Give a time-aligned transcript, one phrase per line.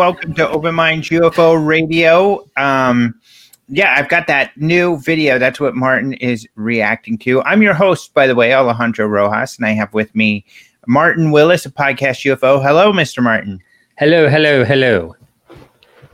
[0.00, 2.48] welcome to Open Mind UFO Radio.
[2.56, 3.14] Um,
[3.68, 5.38] yeah, I've got that new video.
[5.38, 7.42] That's what Martin is reacting to.
[7.42, 10.46] I'm your host, by the way, Alejandro Rojas, and I have with me
[10.86, 12.62] Martin Willis of Podcast UFO.
[12.62, 13.22] Hello, Mr.
[13.22, 13.60] Martin.
[13.98, 15.14] Hello, hello, hello.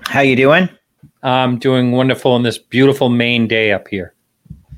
[0.00, 0.68] How you doing?
[1.22, 4.14] I'm doing wonderful on this beautiful Maine day up here.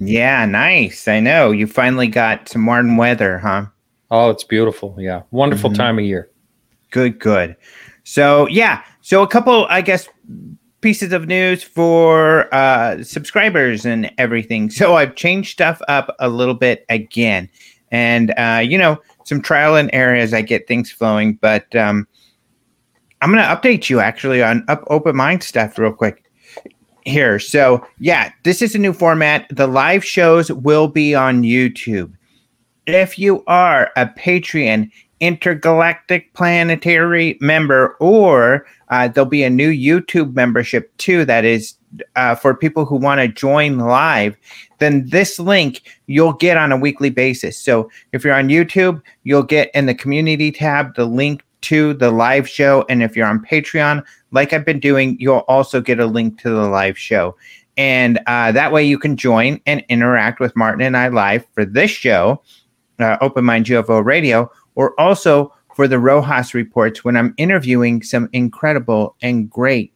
[0.00, 1.09] Yeah, nice.
[1.09, 3.65] I know you finally got some Martin weather, huh?
[4.10, 4.95] Oh, it's beautiful.
[4.98, 5.22] Yeah.
[5.30, 5.76] Wonderful Mhm.
[5.76, 6.28] time of year.
[6.90, 7.56] Good, good.
[8.04, 10.06] So yeah, so a couple, I guess,
[10.82, 14.68] pieces of news for uh, subscribers and everything.
[14.68, 17.48] So I've changed stuff up a little bit again,
[17.90, 21.37] and uh, you know, some trial and error as I get things flowing.
[21.40, 22.06] But um,
[23.23, 26.30] I'm gonna update you actually on up open mind stuff real quick
[27.06, 27.38] here.
[27.38, 29.46] So yeah, this is a new format.
[29.48, 32.12] The live shows will be on YouTube.
[32.84, 34.90] If you are a Patreon
[35.21, 41.74] intergalactic planetary member, or uh, there'll be a new YouTube membership too that is
[42.16, 44.37] uh, for people who want to join live,
[44.79, 47.59] then this link you'll get on a weekly basis.
[47.59, 52.11] So if you're on YouTube, you'll get in the community tab the link to the
[52.11, 52.85] live show.
[52.89, 56.51] And if you're on Patreon, like I've been doing, you'll also get a link to
[56.51, 57.37] the live show.
[57.77, 61.65] And uh, that way you can join and interact with Martin and I live for
[61.65, 62.43] this show,
[62.99, 68.28] uh, Open Mind UFO Radio, or also for the Rojas reports when I'm interviewing some
[68.33, 69.93] incredible and great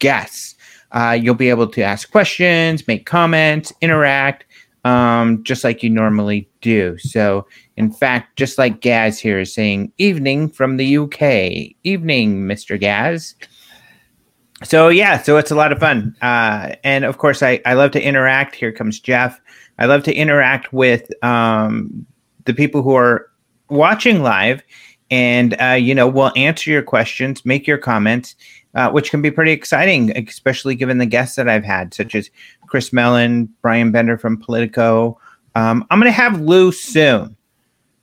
[0.00, 0.56] guests.
[0.90, 4.44] Uh, you'll be able to ask questions, make comments, interact,
[4.84, 6.98] um, just like you normally do.
[6.98, 7.46] So,
[7.76, 11.74] in fact, just like Gaz here is saying, evening from the UK.
[11.84, 12.78] Evening, Mr.
[12.78, 13.34] Gaz.
[14.62, 16.16] So, yeah, so it's a lot of fun.
[16.22, 18.56] Uh, and of course, I, I love to interact.
[18.56, 19.40] Here comes Jeff.
[19.78, 22.06] I love to interact with um,
[22.44, 23.30] the people who are
[23.74, 24.62] watching live
[25.10, 28.34] and uh, you know we'll answer your questions make your comments
[28.74, 32.30] uh, which can be pretty exciting especially given the guests that i've had such as
[32.66, 35.18] chris mellon bryan bender from politico.
[35.54, 37.36] Um, i'm going to have lou soon.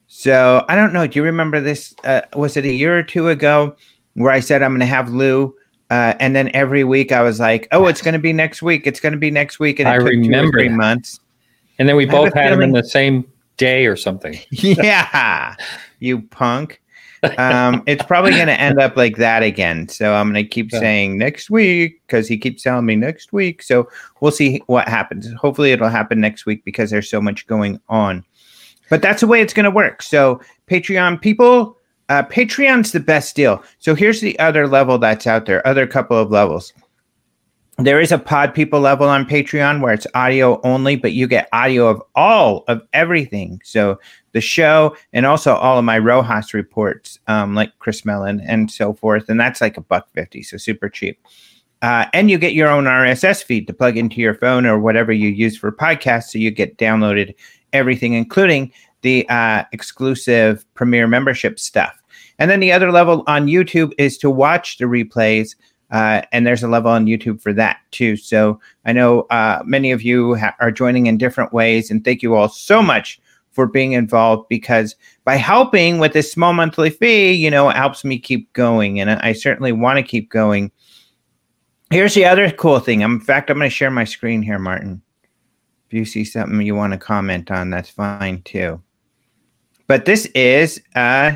[0.08, 3.30] So i don't know do you remember this uh, was it a year or two
[3.30, 3.76] ago
[4.14, 5.56] where i said i'm going to have lou
[5.90, 8.86] uh, and then every week i was like oh it's going to be next week
[8.86, 10.76] it's going to be next week and it I took two or remember three that.
[10.76, 11.20] months.
[11.80, 13.31] And then we both had them in the same
[13.62, 14.40] day or something.
[14.50, 15.56] yeah,
[16.00, 16.82] you punk.
[17.38, 19.88] Um, it's probably going to end up like that again.
[19.88, 20.80] So I'm going to keep Yeah.
[20.80, 23.62] saying next week because he keeps telling me next week.
[23.62, 23.88] So
[24.20, 25.32] we'll see what happens.
[25.34, 28.26] Hopefully, it'll happen next week because there's so much going on.
[28.90, 30.02] But that's the way it's going to work.
[30.02, 31.78] So, Patreon people,
[32.10, 33.64] uh, Patreon's the best deal.
[33.78, 36.74] So, here's the other level that's out there, other couple of levels
[37.86, 41.48] there is a pod people level on patreon where it's audio only but you get
[41.54, 43.62] audio of all of everything.
[43.64, 44.00] So
[44.34, 48.94] the show and also all of my rojas reports um, like chris mellon and so
[48.94, 49.30] forth.
[49.30, 51.20] And that's like a buck 50 so super cheap.
[51.82, 55.12] Uh, and you get your own rss feed to plug into your phone or whatever
[55.12, 56.32] you use for podcasts.
[56.32, 57.36] So you get downloaded
[57.74, 58.72] everything including
[59.02, 61.98] the uh, exclusive premiere membership stuff.
[62.38, 65.56] And then the other level on youtube is to watch the replays
[65.92, 68.16] uh, and there's a level on YouTube for that too.
[68.16, 72.22] So I know uh, many of you ha- are joining in different ways, and thank
[72.22, 73.20] you all so much
[73.52, 78.06] for being involved because by helping with this small monthly fee, you know, it helps
[78.06, 80.72] me keep going, and I I certainly want to keep going.
[81.90, 83.02] Here's the other cool thing.
[83.02, 85.02] In fact, I'm going to share my screen here, Martin.
[85.88, 88.82] If you see something you want to comment on, that's fine too.
[89.88, 91.34] But this is uh,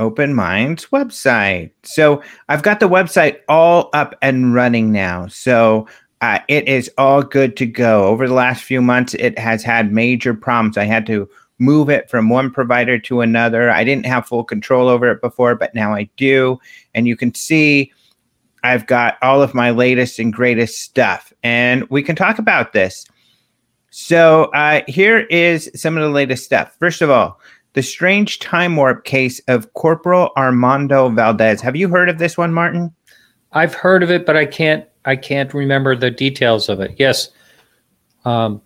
[0.00, 1.70] Open Minds website.
[1.84, 5.28] So I've got the website all up and running now.
[5.28, 5.86] So
[6.20, 8.06] uh, it is all good to go.
[8.06, 10.76] Over the last few months, it has had major problems.
[10.76, 13.70] I had to move it from one provider to another.
[13.70, 16.58] I didn't have full control over it before, but now I do.
[16.94, 17.92] And you can see
[18.64, 21.32] I've got all of my latest and greatest stuff.
[21.42, 23.06] And we can talk about this.
[23.90, 26.76] So uh, here is some of the latest stuff.
[26.78, 27.40] First of all,
[27.74, 31.60] the strange time warp case of Corporal Armando Valdez.
[31.60, 32.92] Have you heard of this one, Martin?
[33.52, 36.94] I've heard of it, but I can't I can't remember the details of it.
[36.98, 37.30] Yes.
[38.24, 38.60] Um,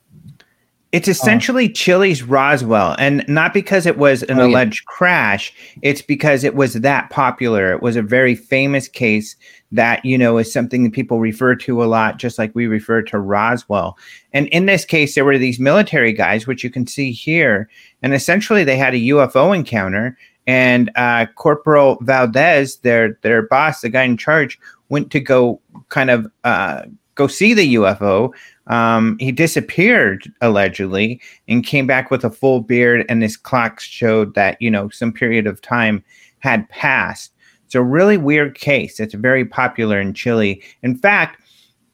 [0.91, 4.53] it's essentially Chile's Roswell, and not because it was an Oh, yeah.
[4.53, 5.53] alleged crash.
[5.83, 7.73] It's because it was that popular.
[7.73, 9.35] It was a very famous case
[9.73, 13.03] that you know is something that people refer to a lot, just like we refer
[13.03, 13.99] to Roswell.
[14.33, 17.69] And in this case, there were these military guys, which you can see here,
[18.05, 20.17] and essentially they had a UFO encounter.
[20.47, 24.61] And uh, Corporal Valdez, their their boss, the guy in charge,
[24.91, 25.59] went to go
[25.89, 26.83] kind of uh,
[27.15, 28.31] go see the UFO.
[28.67, 31.19] Um, he disappeared allegedly
[31.49, 35.11] and came back with a full beard, and his clocks showed that you know some
[35.11, 36.05] period of time
[36.41, 37.33] had passed.
[37.65, 39.01] It's a really weird case.
[39.01, 40.63] It's very popular in Chile.
[40.83, 41.41] In fact,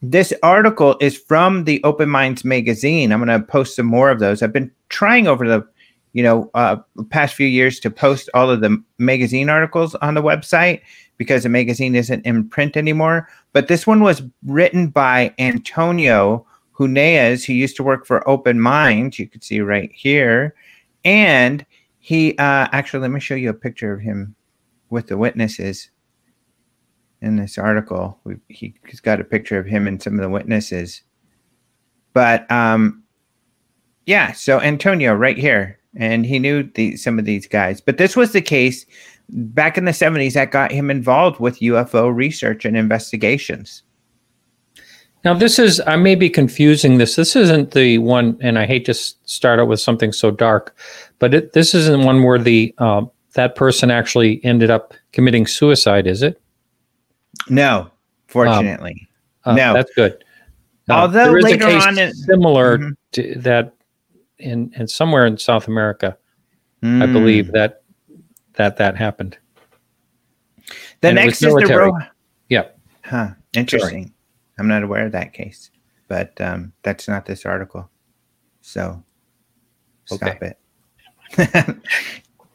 [0.02, 3.12] this article is from the Open Minds magazine.
[3.12, 4.42] I'm going to post some more of those.
[4.42, 5.64] I've been trying over the
[6.12, 6.76] you know uh,
[7.10, 10.80] past few years to post all of the magazine articles on the website
[11.20, 13.28] because the magazine isn't in print anymore.
[13.52, 16.46] But this one was written by Antonio
[16.78, 19.18] Huneeus, who used to work for Open Mind.
[19.18, 20.54] You can see right here.
[21.04, 21.66] And
[21.98, 24.34] he uh, actually, let me show you a picture of him
[24.88, 25.90] with the witnesses
[27.20, 28.18] in this article.
[28.24, 31.02] We, he, he's got a picture of him and some of the witnesses.
[32.14, 33.02] But um,
[34.06, 35.79] yeah, so Antonio right here.
[35.96, 37.80] And he knew the, some of these guys.
[37.80, 38.86] But this was the case
[39.28, 43.82] back in the 70s that got him involved with UFO research and investigations.
[45.24, 47.16] now, this is, I may be confusing this.
[47.16, 50.76] This isn't the one, and I hate to start out with something so dark,
[51.18, 53.02] but it, this isn't one where the uh,
[53.34, 56.40] that person actually ended up committing suicide, is it?
[57.48, 57.90] No,
[58.28, 59.08] fortunately.
[59.44, 59.72] Uh, No.
[59.74, 60.24] That's good.
[60.88, 62.96] Uh, Although there is a later on it- similar Mhm.
[63.12, 63.72] to that
[64.40, 66.16] in, in somewhere in South America,
[66.82, 67.12] I Mm.
[67.12, 67.82] believe that
[68.54, 69.36] that that happened.
[71.00, 71.76] The and next is the.
[71.76, 71.98] Ro-
[72.48, 72.68] Yeah.
[73.04, 73.30] Huh.
[73.54, 74.12] Interesting.
[74.58, 75.70] I'm not aware of that case,
[76.08, 77.90] but um, that's not this article.
[78.60, 79.02] So
[80.06, 80.58] stop it.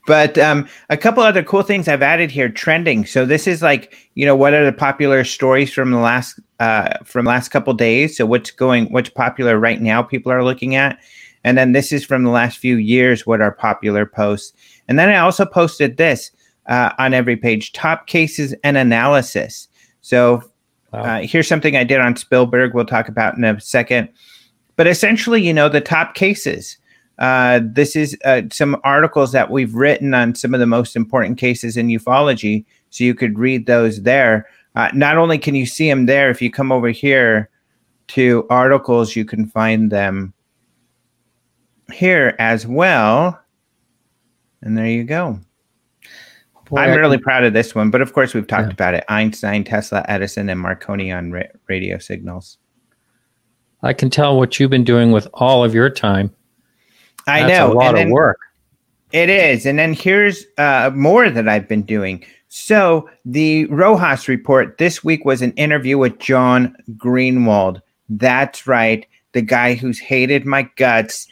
[0.07, 3.05] but um, a couple other cool things I've added here trending.
[3.05, 6.97] So this is like, you know, what are the popular stories from the last uh,
[7.03, 8.17] from last couple days?
[8.17, 10.99] So what's going what's popular right now people are looking at.
[11.45, 14.51] And then this is from the last few years what are popular posts.
[14.89, 16.31] And then I also posted this
[16.65, 19.69] uh, on every page top cases and analysis.
[20.01, 20.43] So
[20.91, 21.01] Wow.
[21.01, 22.73] uh, here's something I did on Spielberg.
[22.73, 24.09] We'll talk about in a second.
[24.75, 26.77] But essentially, you know, the top cases.
[27.19, 31.37] Uh, this is uh, some articles that we've written on some of the most important
[31.37, 32.65] cases in ufology.
[32.89, 34.47] So you could read those there.
[34.75, 37.49] Uh, not only can you see them there, if you come over here
[38.09, 40.33] to articles, you can find them
[41.91, 43.39] here as well.
[44.61, 45.39] And there you go.
[46.69, 48.73] Boy, I'm really proud of this one, but of course we've talked Yeah.
[48.73, 52.57] about it: Einstein, Tesla, Edison, and Marconi on ra- radio signals.
[53.83, 56.33] I can tell what you've been doing with all of your time.
[57.27, 58.39] I That's know a lot and of then- work.
[59.11, 62.25] It is, and then here's uh, more that I've been doing.
[62.49, 67.79] So the Rojas report this week was an interview with John Greenewald.
[68.09, 71.27] That's right, the guy who's hated my guts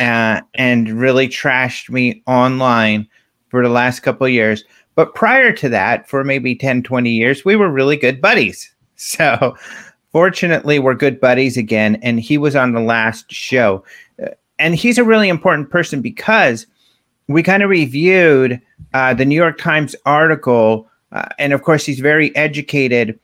[0.00, 3.06] uh, and really trashed me online
[3.48, 4.64] for the last couple years.
[4.94, 8.72] But prior to that, for maybe 10, 20 years, we were really good buddies.
[8.98, 9.54] So
[10.10, 11.96] fortunately, we're good buddies again.
[11.96, 13.84] And he was on the last show.
[14.22, 16.66] Uh, And he's a really important person because
[17.28, 18.58] we kind of reviewed
[18.94, 20.88] uh, the New York Times article.
[21.12, 23.20] Uh, and of course, he's very educated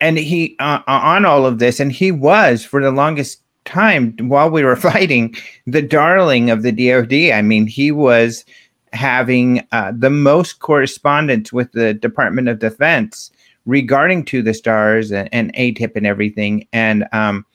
[0.00, 1.80] and he uh, on all of this.
[1.80, 3.39] And he was, for the longest
[3.70, 5.34] time while we were fighting,
[5.66, 7.32] the darling of the DoD.
[7.32, 8.44] I mean, he was
[8.92, 13.30] having uh, the most correspondence with the Department of Defense
[13.66, 16.66] regarding to the stars and, and AATIP and everything.
[16.72, 17.46] And um,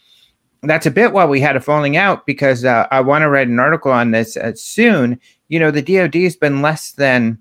[0.63, 3.47] that's a bit why we had a falling out because uh, I want to write
[3.47, 5.19] an article on this uh, soon.
[5.49, 7.39] You know, the DoD has been less than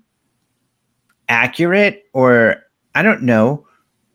[1.29, 2.57] accurate, or
[2.93, 3.65] I don't know.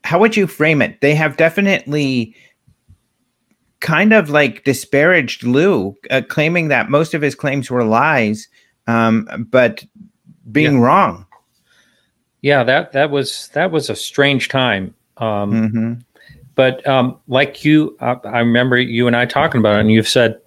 [0.03, 1.01] How would you frame it?
[1.01, 2.35] They have definitely
[3.81, 8.47] kind of like disparaged Lou, uh, claiming that most of his claims were lies,
[8.87, 9.83] um, but
[10.51, 11.25] being wrong.
[12.41, 14.93] Yeah, that that was that was a strange time.
[15.17, 15.93] Um, hmm
[16.55, 20.07] But um, like you, uh, I remember you and I talking about it, and you've
[20.07, 20.39] said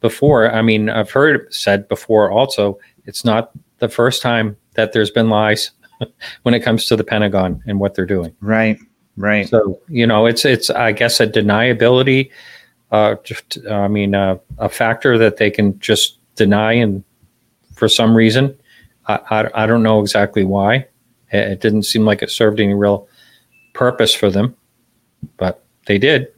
[0.00, 0.50] before.
[0.50, 2.30] I mean, I've heard said before.
[2.30, 5.72] Also, it's not the first time that there's been lies
[6.42, 8.34] when it comes to the Pentagon and what they're doing.
[8.40, 8.78] Right,
[9.16, 9.48] right.
[9.48, 12.30] So you know, it's it's I guess a deniability.
[12.90, 17.04] Uh, just, I mean, uh, a factor that they can just deny, and
[17.74, 18.58] for some reason,
[19.06, 20.86] I, I I don't know exactly why.
[21.32, 23.08] It, it didn't seem like it served any real
[23.74, 24.56] purpose for them.
[25.36, 26.28] but they did.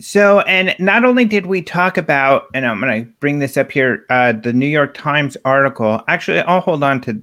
[0.00, 3.70] So, and not only did we talk about, and I'm going to bring this up
[3.70, 6.02] here, uh, the New York Times article.
[6.08, 7.20] Actually, I'll hold on to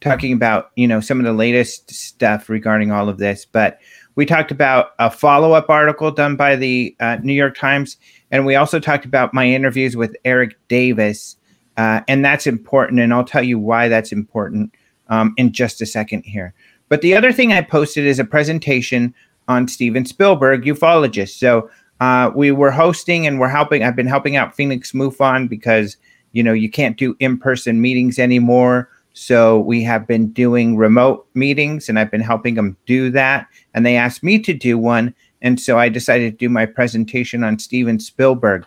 [0.00, 3.80] talking about you know some of the latest stuff regarding all of this, but
[4.20, 7.96] we talked about a follow up article done by the uh, New York Times,
[8.30, 11.36] and we also talked about my interviews with Eric Davis,
[11.78, 14.74] uh, and that's important, and I'll tell you why that's important
[15.08, 16.52] um, in just a second here.
[16.90, 19.14] But the other thing I posted is a presentation
[19.48, 21.38] on Steven Spielberg, ufologist.
[21.38, 23.82] So uh, we were hosting and we're helping.
[23.84, 25.96] I've been helping out Phoenix MUFON because
[26.32, 28.90] you know you can't do in-person meetings anymore.
[29.20, 33.48] So we have been doing remote meetings, and I've been helping them do that.
[33.74, 37.44] And they asked me to do one, and so I decided to do my presentation
[37.44, 38.64] on Steven Spielberg.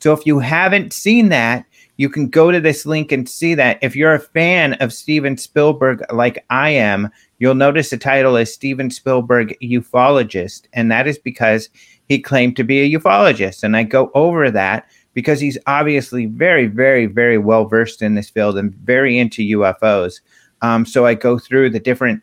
[0.00, 1.66] So if you haven't seen that,
[1.98, 3.78] you can go to this link and see that.
[3.80, 8.52] If you're a fan of Steven Spielberg, like I am, you'll notice the title is
[8.52, 11.68] Steven Spielberg Ufologist, and that is because
[12.08, 13.62] he claimed to be a ufologist.
[13.62, 18.30] And I go over that because he's obviously very, very, very well versed in this
[18.30, 20.20] field and very into UFOs.
[20.62, 22.22] Um, so I go through the different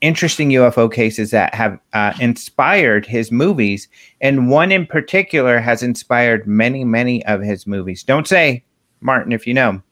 [0.00, 3.88] interesting UFO cases that have uh, inspired his movies.
[4.20, 8.02] And one in particular has inspired many, many of his movies.
[8.02, 8.64] Don't say,
[9.00, 9.82] Martin, if you know.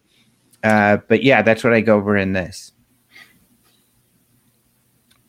[0.65, 2.73] Uh, but yeah, that's what I go over in this.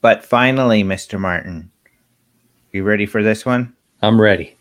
[0.02, 1.20] But finally, Mr.
[1.20, 1.72] Martin,
[2.72, 3.76] you ready for this one?
[4.02, 4.56] I'm ready.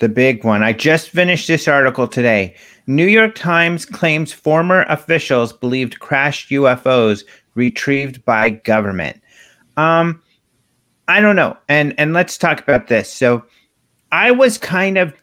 [0.00, 0.62] The big one.
[0.62, 2.56] I just finished this article today.
[2.86, 7.22] New York Times claims former officials believed crashed UFOs
[7.54, 9.20] retrieved by government.
[9.76, 10.22] Um,
[11.06, 11.56] I don't know.
[11.68, 13.12] And and let's talk about this.
[13.12, 13.44] So
[14.12, 15.14] I was kind of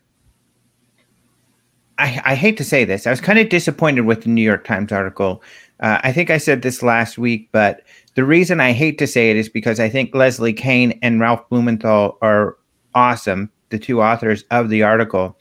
[1.98, 3.07] I, I hate to say this.
[3.07, 5.41] I was kind of disappointed with the New York Times article.
[5.79, 7.81] Uh, I think I said this last week, but
[8.15, 11.48] the reason I hate to say it is because I think Leslie Kean and Ralph
[11.50, 12.57] Blumenthal are
[12.96, 15.38] awesome, the two authors of the article.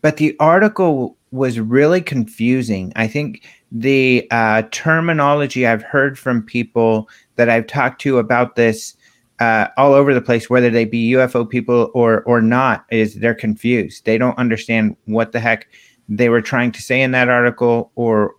[0.00, 2.92] But the article was really confusing.
[2.96, 8.96] I think the uh, terminology I've heard from people that I've talked to about this
[9.40, 13.34] uh, all over the place, whether they be UFO people or or not, is they're
[13.34, 14.04] confused.
[14.04, 15.66] They don't understand what the heck
[16.08, 18.36] they were trying to say in that article or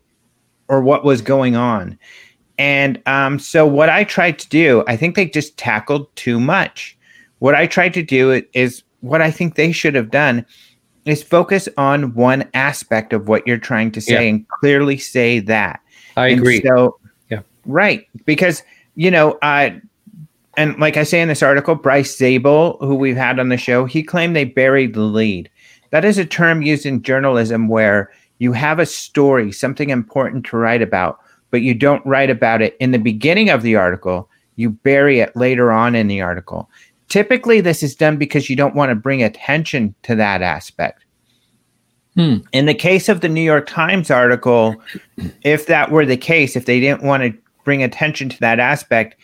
[0.70, 1.98] or what was going on.
[2.58, 6.98] And um, so what I tried to do, I think they just tackled too much.
[7.39, 10.45] What I tried to do is what I think they should have done
[11.05, 14.29] is focus on one aspect of what you're trying to say yeah.
[14.29, 15.81] and clearly say that.
[16.15, 16.62] I and agree.
[16.62, 16.98] So,
[17.29, 18.63] yeah, right, because
[18.95, 19.72] you know, uh,
[20.55, 23.86] and like I say in this article, Bryce Zabel, who we've had on the show,
[23.86, 25.50] he claimed they buried the lead.
[25.89, 30.57] That is a term used in journalism where you have a story, something important to
[30.57, 31.19] write about,
[31.51, 34.29] but you don't write about it in the beginning of the article.
[34.55, 36.69] You bury it later on in the article.
[37.13, 41.05] Typically, this is done because you don't want to bring attention to that aspect.
[42.15, 42.38] Hmm.
[42.53, 44.82] In the case of the New York Times article,
[45.43, 49.15] if that were the case, if they didn't want to bring attention to that aspect,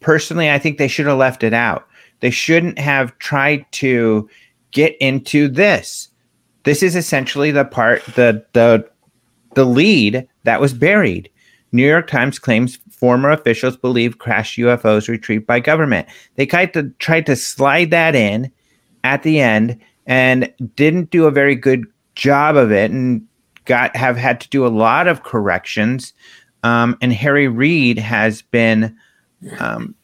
[0.00, 1.86] personally, I think they should have left it out.
[2.18, 4.28] They shouldn't have tried to
[4.72, 6.08] get into this.
[6.64, 8.90] This is essentially the part, the the
[9.54, 11.30] the lead that was buried.
[11.70, 16.08] New York Times claims former officials believe crashed UFOs retrieved by government.
[16.36, 18.50] They tried to tried to slide that in
[19.04, 21.84] at the end and didn't do a very good
[22.14, 23.26] job of it and
[23.66, 26.12] got have had to do a lot of corrections.
[26.62, 28.96] Um, and Harry Reid has been
[29.58, 29.94] um,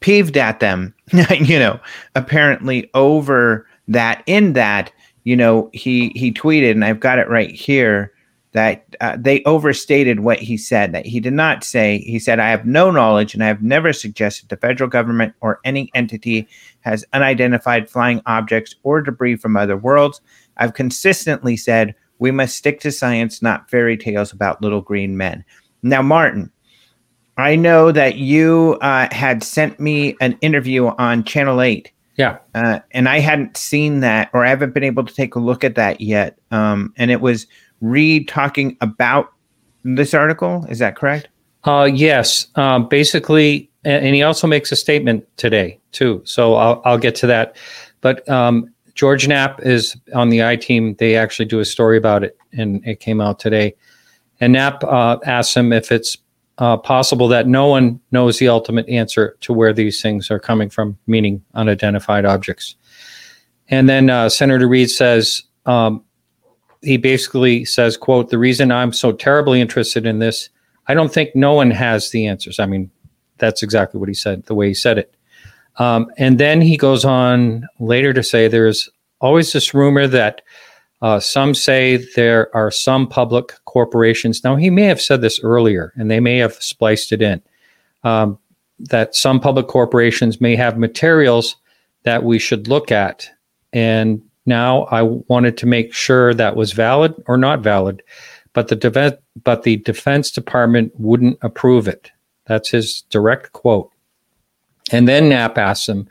[0.00, 0.94] peeved at them,
[1.30, 1.80] you know,
[2.14, 4.22] apparently over that.
[4.26, 4.92] In that,
[5.24, 8.12] you know, he he tweeted, and I've got it right here
[8.54, 10.92] that uh, they overstated what he said.
[10.92, 13.92] That he did not say, he said, I have no knowledge and I have never
[13.92, 16.48] suggested the federal government or any entity
[16.80, 20.20] has unidentified flying objects or debris from other worlds.
[20.56, 25.44] I've consistently said we must stick to science, not fairy tales about little green men.
[25.82, 26.52] Now, Martin,
[27.36, 31.90] I know that you uh, had sent me an interview on Channel 8.
[32.16, 32.38] Yeah.
[32.54, 35.64] Uh, and I hadn't seen that or I haven't been able to take a look
[35.64, 36.38] at that yet.
[36.52, 37.48] Um, and it was
[37.84, 39.32] Reid talking about
[39.84, 40.64] this article.
[40.68, 41.28] Is that correct?
[41.64, 42.46] Uh, yes.
[42.56, 46.22] Um, basically, and he also makes a statement today too.
[46.24, 47.56] So I'll, I'll get to that.
[48.00, 50.94] But um, George Knapp is on the I team.
[50.94, 53.74] They actually do a story about it, and it came out today.
[54.40, 56.16] And Knapp uh, asks him if it's
[56.58, 60.70] uh, possible that no one knows the ultimate answer to where these things are coming
[60.70, 62.76] from, meaning unidentified objects.
[63.68, 66.02] And then uh, Senator Reid says, um,
[66.84, 70.48] he basically says, quote, the reason I'm so terribly interested in this,
[70.86, 72.58] I don't think no one has the answers.
[72.58, 72.90] I mean,
[73.38, 75.14] that's exactly what he said, the way he said it.
[75.76, 78.88] Um, and then he goes on later to say there's
[79.20, 80.42] always this rumor that
[81.02, 84.44] uh, some say there are some public corporations.
[84.44, 87.42] Now, he may have said this earlier, and they may have spliced it in.
[88.04, 88.38] Um,
[88.78, 91.56] that some public corporations may have materials
[92.02, 93.28] that we should look at.
[93.72, 98.02] And now I wanted to make sure that was valid or not valid,
[98.52, 102.10] but the defense, but the Defense Department wouldn't approve it.
[102.46, 103.90] That's his direct quote.
[104.92, 106.08] And then Knapp asked him,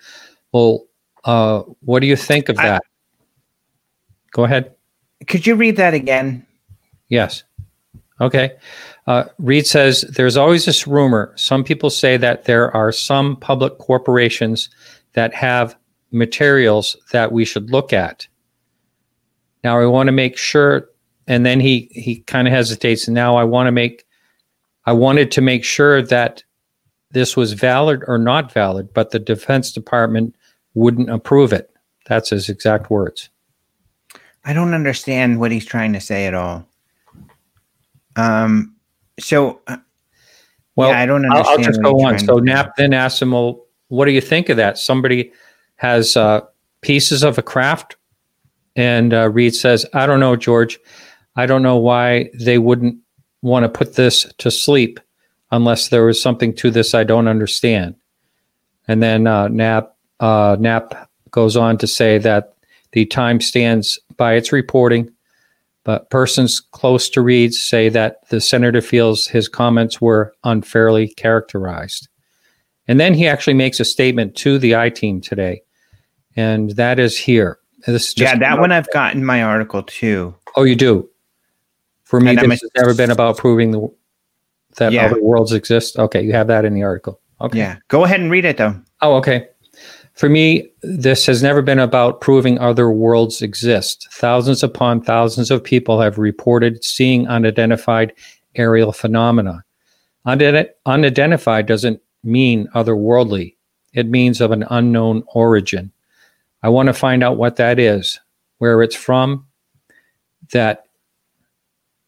[0.52, 0.86] "Well,
[1.24, 2.88] uh, what do you think of that?" I,
[4.32, 4.74] Go ahead.
[5.28, 6.46] Could you read that again?
[7.08, 7.44] Yes.
[8.20, 8.52] Okay.
[9.06, 11.34] Uh, Reid says there's always this rumor.
[11.36, 14.70] Some people say that there are some public corporations
[15.14, 15.76] that have
[16.14, 18.28] materials that we should look at.
[19.64, 20.90] Now I want to make sure,
[21.28, 23.08] and then he he kind of hesitates.
[23.08, 24.06] Now I want to make,
[24.86, 26.44] I wanted to make sure that
[27.12, 30.36] this was valid or not valid, but the Defense Department
[30.74, 31.72] wouldn't approve it.
[32.08, 33.30] That's his exact words.
[34.46, 36.68] I don't understand what he's trying to say at all.
[38.16, 38.76] Um,
[39.20, 39.78] so, uh,
[40.76, 41.48] well, yeah, I don't understand.
[41.48, 42.20] I'll, I'll just go on.
[42.20, 44.78] So Knapp then asked him, "Well, what do you think of that?
[44.78, 45.32] Somebody
[45.84, 46.40] has uh,
[46.82, 47.98] pieces of a craft,"
[48.76, 50.80] and uh, Reid says, "I don't know, George.
[51.36, 52.98] I don't know why they wouldn't
[53.42, 55.00] want to put this to sleep
[55.52, 57.96] unless there was something to this I don't understand."
[58.88, 62.54] And then uh, Knapp uh, Knapp goes on to say that
[62.94, 65.12] the time stands by its reporting,
[65.84, 72.08] but persons close to Reid say that the senator feels his comments were unfairly characterized.
[72.88, 75.62] And then he actually makes a statement to the I team today,
[76.36, 77.60] and that is here.
[77.86, 80.34] This yeah, that one I've got in my article too.
[80.56, 81.10] Oh, you do.
[82.04, 83.92] For me, this has never been about proving the,
[84.78, 85.06] that yeah.
[85.06, 85.98] other worlds exist.
[85.98, 87.20] Okay, you have that in the article.
[87.42, 87.58] Okay.
[87.58, 88.80] Yeah, go ahead and read it though.
[89.02, 89.48] Oh, okay.
[90.14, 94.08] For me, this has never been about proving other worlds exist.
[94.12, 98.14] Thousands upon thousands of people have reported seeing unidentified
[98.56, 99.64] aerial phenomena.
[100.26, 103.56] unidentified doesn't mean otherworldly,
[103.94, 105.92] it means of an unknown origin.
[106.64, 108.20] I want to find out what that is,
[108.58, 109.46] where it's from,
[110.52, 110.86] that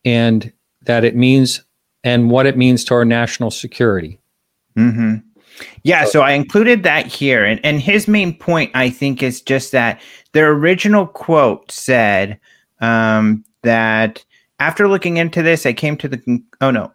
[0.04, 1.62] and that it means
[2.02, 4.18] and what it means to our national security.
[4.76, 5.16] Mm-hmm.
[5.82, 7.44] Yeah, so I included that here.
[7.44, 10.00] And, and his main point, I think, is just that
[10.32, 12.38] the original quote said
[12.80, 14.24] um, that
[14.60, 16.42] after looking into this, I came to the.
[16.60, 16.92] Oh, no.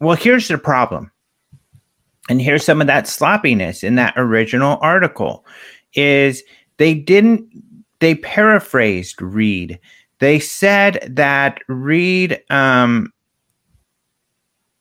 [0.00, 1.10] Well, here's the problem.
[2.28, 5.44] And here's some of that sloppiness in that original article
[5.92, 6.42] is
[6.78, 7.46] they didn't,
[8.00, 9.78] they paraphrased Reid.
[10.18, 13.12] They said that Reid um,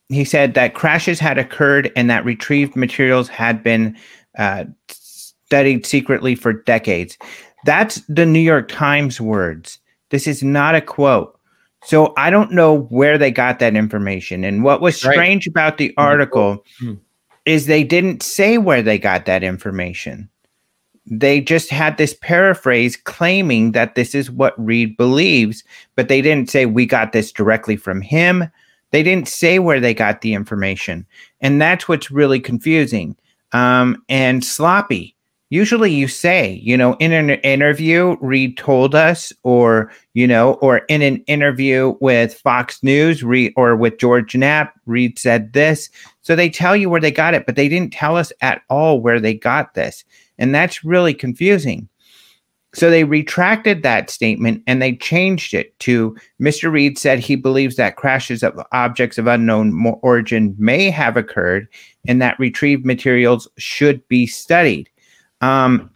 [0.09, 3.97] he said that crashes had occurred and that retrieved materials had been
[4.37, 7.17] uh, studied secretly for decades.
[7.65, 9.79] That's the New York Times words.
[10.09, 11.37] This is not a quote.
[11.85, 14.43] So I don't know where they got that information.
[14.43, 15.51] And what was strange right.
[15.51, 16.93] about the article mm-hmm.
[17.45, 20.29] is they didn't say where they got that information.
[21.05, 25.63] They just had this paraphrase claiming that this is what Reid believes,
[25.95, 28.49] but they didn't say we got this directly from him
[28.93, 31.07] they didn't say where they got the information.
[31.41, 33.17] And that's what's really confusing
[33.51, 35.15] um, and sloppy.
[35.49, 40.77] Usually you say, you know, in an interview, Reid told us, or, you know, or
[40.89, 45.89] in an interview with Fox News Reid, or with George Knapp, Reid said this.
[46.21, 49.01] So they tell you where they got it, but they didn't tell us at all
[49.01, 50.03] where they got this.
[50.43, 51.87] And that's really confusing.
[52.73, 56.69] So they retracted that statement and they changed it to Mr.
[56.69, 61.69] Reid said he believes that crashes of objects of unknown origin may have occurred
[62.09, 64.89] and that retrieved materials should be studied.
[65.39, 65.89] Um,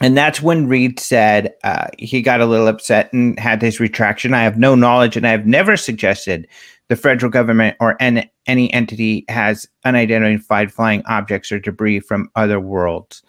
[0.00, 4.32] and that's when Reid said uh, he got a little upset and had his retraction.
[4.32, 6.46] I have no knowledge and I have never suggested
[6.88, 12.60] the federal government or any, any entity has unidentified flying objects or debris from other
[12.60, 13.22] worlds.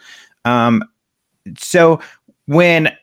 [0.48, 0.84] Um,
[1.58, 2.00] so
[2.46, 2.96] when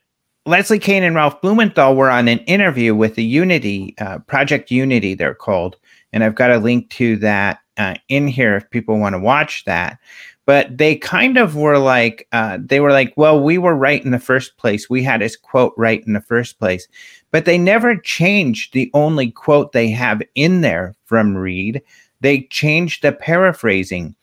[0.47, 5.15] Leslie Kean and Ralph Blumenthal were on an interview with the Unity uh, Project Unity,
[5.15, 5.77] they're called,
[6.13, 9.65] and I've got a link to that uh, in here if people want to watch
[9.65, 9.99] that.
[10.47, 14.11] But they kind of were like, uh, they were like, well, we were right in
[14.11, 14.91] the first place.
[14.91, 16.87] We had his quote right in the first place.
[17.31, 21.81] But they never changed the only quote they have in there from Reid.
[22.21, 24.15] They changed the paraphrasing.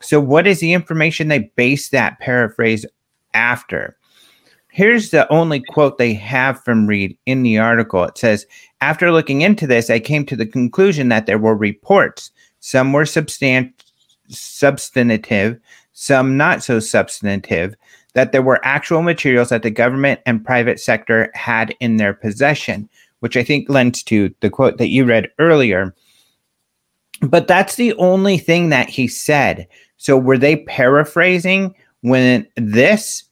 [0.00, 2.86] So, what is the information they base that paraphrase
[3.34, 3.96] after?
[4.70, 8.04] Here's the only quote they have from Reid in the article.
[8.04, 8.46] It says,
[8.80, 12.30] After looking into this, I came to the conclusion that there were reports.
[12.60, 13.72] Some were substan-
[14.28, 15.58] substantive,
[15.92, 17.74] some not so substantive,
[18.14, 22.88] that there were actual materials that the government and private sector had in their possession,
[23.20, 25.94] which I think lends to the quote that you read earlier.
[27.20, 29.66] But that's the only thing that he said.
[29.98, 33.24] So were they paraphrasing when this?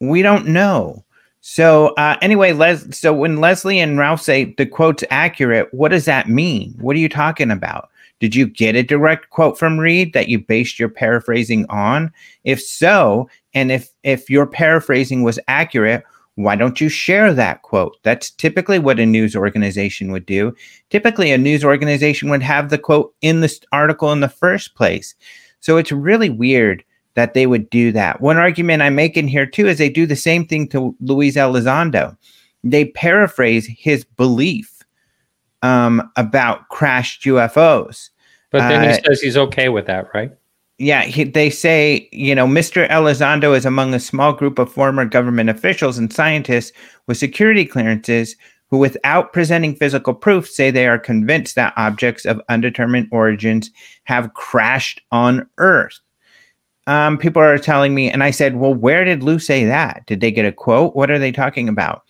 [0.00, 1.04] We don't know.
[1.40, 2.96] So uh, anyway, Les.
[2.96, 6.74] So when Leslie and Ralph say the quote's accurate, what does that mean?
[6.80, 7.88] What are you talking about?
[8.20, 12.12] Did you get a direct quote from Reid that you based your paraphrasing on?
[12.44, 16.04] If so, and if if your paraphrasing was accurate,
[16.34, 17.96] why don't you share that quote?
[18.02, 20.54] That's typically what a news organization would do.
[20.90, 25.14] Typically, a news organization would have the quote in this article in the first place.
[25.60, 28.20] So it's really weird that they would do that.
[28.20, 32.16] One argument I'm making here too is they do the same thing to Luis Elizondo.
[32.62, 34.82] They paraphrase his belief
[35.62, 38.10] um, about crashed UFOs.
[38.50, 40.32] But then uh, he says he's okay with that, right?
[40.78, 42.88] Yeah, he, they say, you know, Mr.
[42.88, 46.72] Elizondo is among a small group of former government officials and scientists
[47.06, 48.34] with security clearances
[48.70, 53.70] who, without presenting physical proof, say they are convinced that objects of undetermined origins
[54.04, 55.98] have crashed on Earth.
[56.86, 60.04] Um, people are telling me, and I said, well, where did Lou say that?
[60.06, 60.96] Did they get a quote?
[60.96, 62.02] What are they talking about?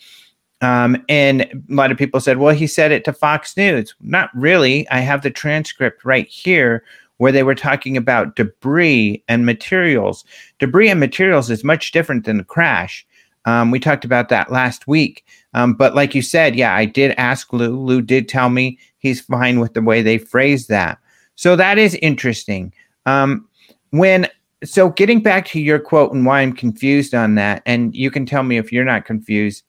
[0.63, 3.95] Um, and a lot of people said, well, he said it to Fox News.
[4.01, 4.89] Not really.
[4.91, 6.85] I have the transcript right here
[7.17, 10.25] where they were talking about debris and materials.
[10.59, 13.07] Debris and materials is much different than the crash.
[13.47, 15.25] Um, we talked about that last week.
[15.55, 17.77] Um, but like you said, yeah, I did ask Lou.
[17.77, 20.99] Lou did tell me he's fine with the way they phrased that.
[21.35, 22.73] So that is interesting.
[23.07, 23.49] Um,
[23.91, 24.29] when
[24.63, 28.27] so getting back to your quote and why I'm confused on that, and you can
[28.27, 29.65] tell me if you're not confused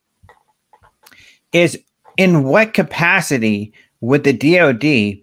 [1.53, 1.79] is
[2.17, 4.79] in what capacity would the DOD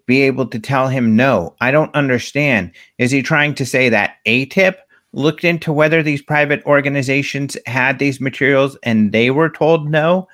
[0.07, 1.55] be able to tell him no?
[1.61, 2.73] I don't understand.
[2.99, 4.77] Is he trying to say that AATIP
[5.13, 10.29] looked into whether these private organizations had these materials and they were told no?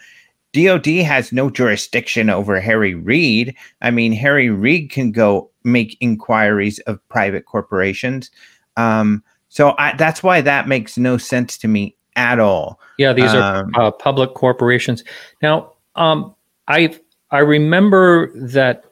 [0.54, 3.56] DOD has no jurisdiction over Harry Reid.
[3.82, 8.30] I mean, Harry Reid can go make inquiries of private corporations.
[8.76, 12.80] Um, so I, that's why that makes no sense to me at all.
[12.98, 15.02] Yeah, these um, are uh, public corporations.
[15.42, 16.34] Now, um,
[16.68, 16.96] I
[17.30, 18.84] I remember that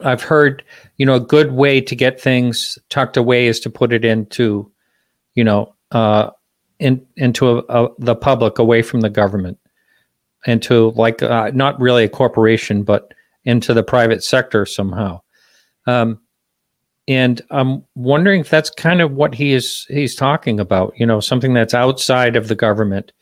[0.00, 0.64] I've heard,
[0.96, 4.70] you know, a good way to get things tucked away is to put it into,
[5.34, 6.30] you know, uh,
[6.78, 9.58] in into a, a, the public, away from the government,
[10.46, 13.12] into like uh, not really a corporation, but
[13.44, 15.20] into the private sector somehow.
[15.86, 16.20] Um,
[17.08, 20.92] and I'm wondering if that's kind of what he is he's talking about.
[20.96, 23.12] You know, something that's outside of the government,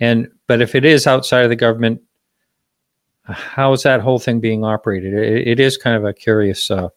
[0.00, 2.00] and but if it is outside of the government,
[3.24, 5.14] how is that whole thing being operated?
[5.14, 6.70] it, it is kind of a curious.
[6.70, 6.88] Uh,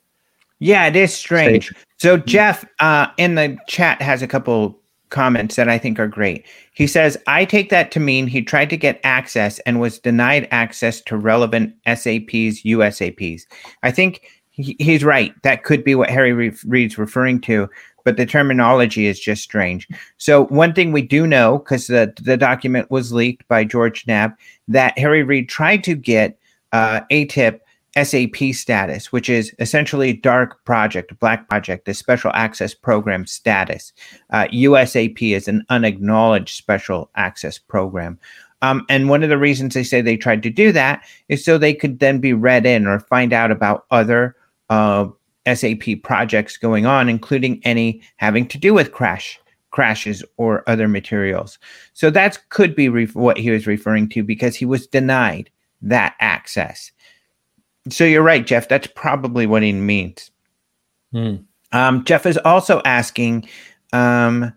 [0.60, 1.68] yeah, it is strange.
[1.68, 1.86] Stage.
[1.98, 6.46] So Jeff uh, in the chat has a couple comments that I think are great.
[6.74, 10.48] He says, "I take that to mean he tried to get access and was denied
[10.52, 13.44] access to relevant SAPs, USAPs."
[13.84, 15.34] I think he, he's right.
[15.44, 17.70] That could be what Harry Reid's referring to
[18.10, 19.88] but the terminology is just strange.
[20.18, 24.36] So one thing we do know, because the, the document was leaked by George Knapp,
[24.68, 26.38] that Harry Reid tried to get
[26.72, 27.60] uh, AATIP
[27.96, 33.94] SAP status, which is essentially dark project, black project, the special access program status.
[34.30, 38.20] Uh, USAP is an unacknowledged special access program.
[38.62, 41.58] Um, and one of the reasons they say they tried to do that is so
[41.58, 44.36] they could then be read in or find out about other
[44.70, 45.08] uh,
[45.48, 49.40] SAP projects going on, including any having to do with crash
[49.72, 51.60] crashes or other materials.
[51.94, 55.50] So that could be what he was referring to because he was denied
[55.82, 56.92] that access.
[57.90, 58.68] So you're right, Jeff.
[58.68, 60.32] That's probably what he means.
[61.12, 61.36] Hmm.
[61.72, 63.48] Um, Jeff is also asking,
[63.94, 64.54] um,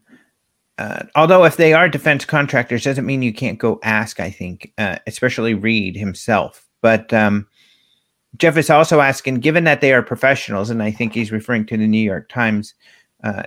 [0.78, 4.20] uh, although if they are defense contractors, doesn't mean you can't go ask.
[4.20, 6.66] I think, uh, especially Reid himself.
[6.80, 7.46] But um,
[8.38, 11.76] Jeff is also asking, given that they are professionals, and I think he's referring to
[11.76, 12.74] the New York Times
[13.22, 13.44] uh,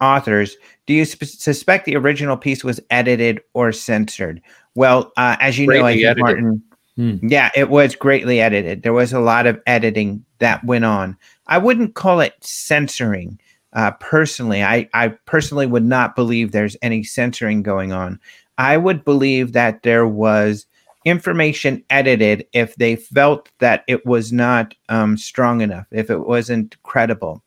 [0.00, 4.42] authors, do you sp- suspect the original piece was edited or censored?
[4.74, 6.22] Well, uh, as you greatly know, I think edited.
[6.22, 6.62] Martin,
[6.96, 7.16] hmm.
[7.22, 8.82] yeah, it was greatly edited.
[8.82, 11.16] There was a lot of editing that went on.
[11.46, 13.38] I wouldn't call it censoring.
[13.72, 18.20] Uh, personally, I, I personally would not believe there's any censoring going on.
[18.58, 20.66] I would believe that there was
[21.04, 26.80] information edited if they felt that it was not um, strong enough, if it wasn't
[26.82, 27.42] credible.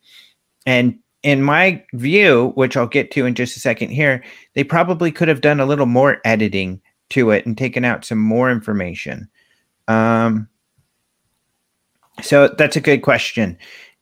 [0.66, 5.12] And in my view, which I'll get to in just a second here, they probably
[5.12, 6.82] could have done a little more editing
[7.12, 9.30] to it and taken out some more information.
[9.88, 10.48] Um,
[12.22, 13.58] so that's a good question.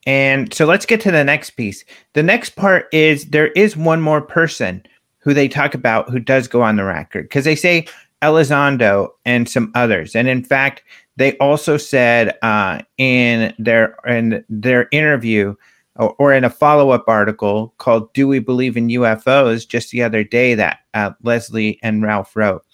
[0.06, 1.84] And so let's get to the next piece.
[2.12, 4.84] The next part is there is one more person
[5.18, 7.86] who they talk about who does go on the record because they say
[8.22, 10.14] Elizondo and some others.
[10.14, 10.82] And in fact,
[11.16, 15.54] they also said uh, in their in their interview
[15.96, 20.02] or, or in a follow up article called "Do We Believe in UFOs?" just the
[20.02, 22.64] other day that uh, Leslie and Ralph wrote.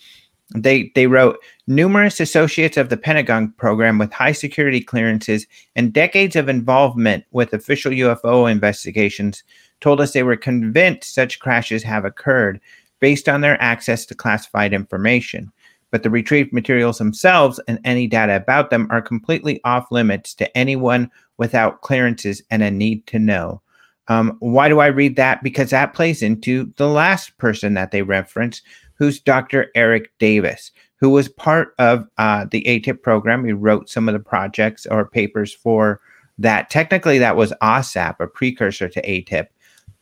[0.55, 6.35] They they wrote numerous associates of the Pentagon program with high security clearances and decades
[6.35, 9.45] of involvement with official UFO investigations
[9.81, 12.61] told us they were convinced such crashes have occurred
[12.99, 15.51] based on their access to classified information.
[15.91, 20.57] But the retrieved materials themselves and any data about them are completely off limits to
[20.57, 23.63] anyone without clearances and a need to know.
[24.09, 25.43] Um, why do I read that?
[25.43, 28.61] Because that plays into the last person that they reference,
[29.01, 29.71] who's Dr.
[29.75, 33.47] Eric Davis, who was part of uh, the AATIP program.
[33.47, 36.01] He wrote some of the projects or papers for
[36.37, 36.69] that.
[36.69, 39.47] Technically, that was AAWSAP, a precursor to AATIP.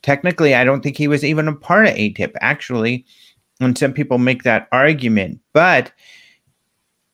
[0.02, 3.06] Technically, I don't think he was even a part of AATIP, actually.
[3.60, 5.40] And some people make that argument.
[5.52, 5.92] But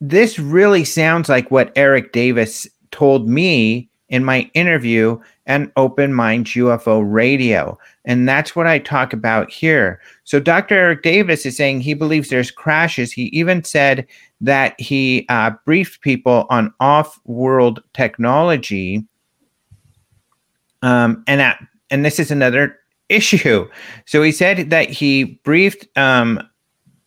[0.00, 6.46] this really sounds like what Eric Davis told me in my interview and Open Mind
[6.46, 7.78] UFO Radio.
[8.04, 10.00] And that's what I talk about here.
[10.24, 10.74] So Dr.
[10.74, 13.12] Eric Davis is saying he believes there's crashes.
[13.12, 14.06] He even said
[14.40, 19.04] that he uh, briefed people on off world technology.
[20.82, 22.78] Um, and, that, and this is another
[23.08, 23.68] issue.
[24.06, 26.40] So he said that he briefed um,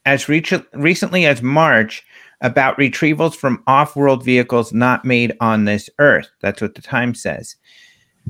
[0.05, 2.05] as re- recently as March
[2.41, 6.29] about retrievals from off world vehicles not made on this earth.
[6.41, 7.55] That's what the Times says.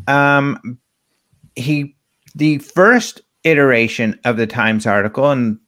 [0.05, 0.77] Um,
[1.55, 1.95] he,
[2.35, 5.59] the first iteration of the Times article, and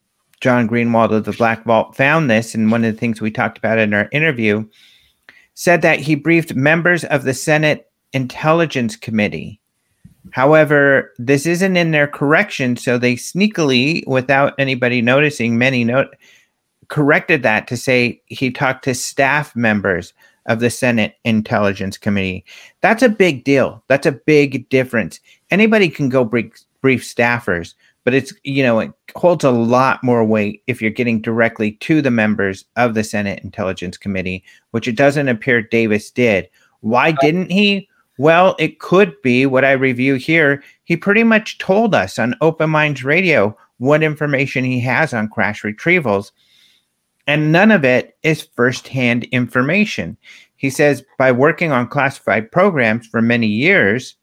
[0.42, 3.58] John Greenewald of the Black Vault found this, and one of the things we talked
[3.58, 4.66] about in our interview,
[5.54, 9.60] said that he briefed members of the Senate Intelligence Committee.
[10.32, 16.16] However, this isn't in their correction, so they sneakily, without anybody noticing, many note
[16.88, 20.14] corrected that to say he talked to staff members
[20.50, 22.44] of the Senate Intelligence Committee.
[22.82, 23.82] That's a big deal.
[23.88, 25.22] That's a big difference.
[25.52, 30.26] Anybody can go brief, brief staffers, but it's, you know, it holds a lot more
[30.26, 34.98] weight if you're getting directly to the members of the Senate Intelligence Committee, which it
[34.98, 36.50] doesn't appear Davis did.
[36.82, 37.88] Why didn't he?
[38.18, 40.64] Well, it could be what I review here.
[40.84, 45.62] He pretty much told us on Open Minds Radio what information he has on crash
[45.62, 46.32] retrievals
[47.30, 50.18] and none of it is firsthand information.
[50.56, 54.16] He says by working on classified programs for many years,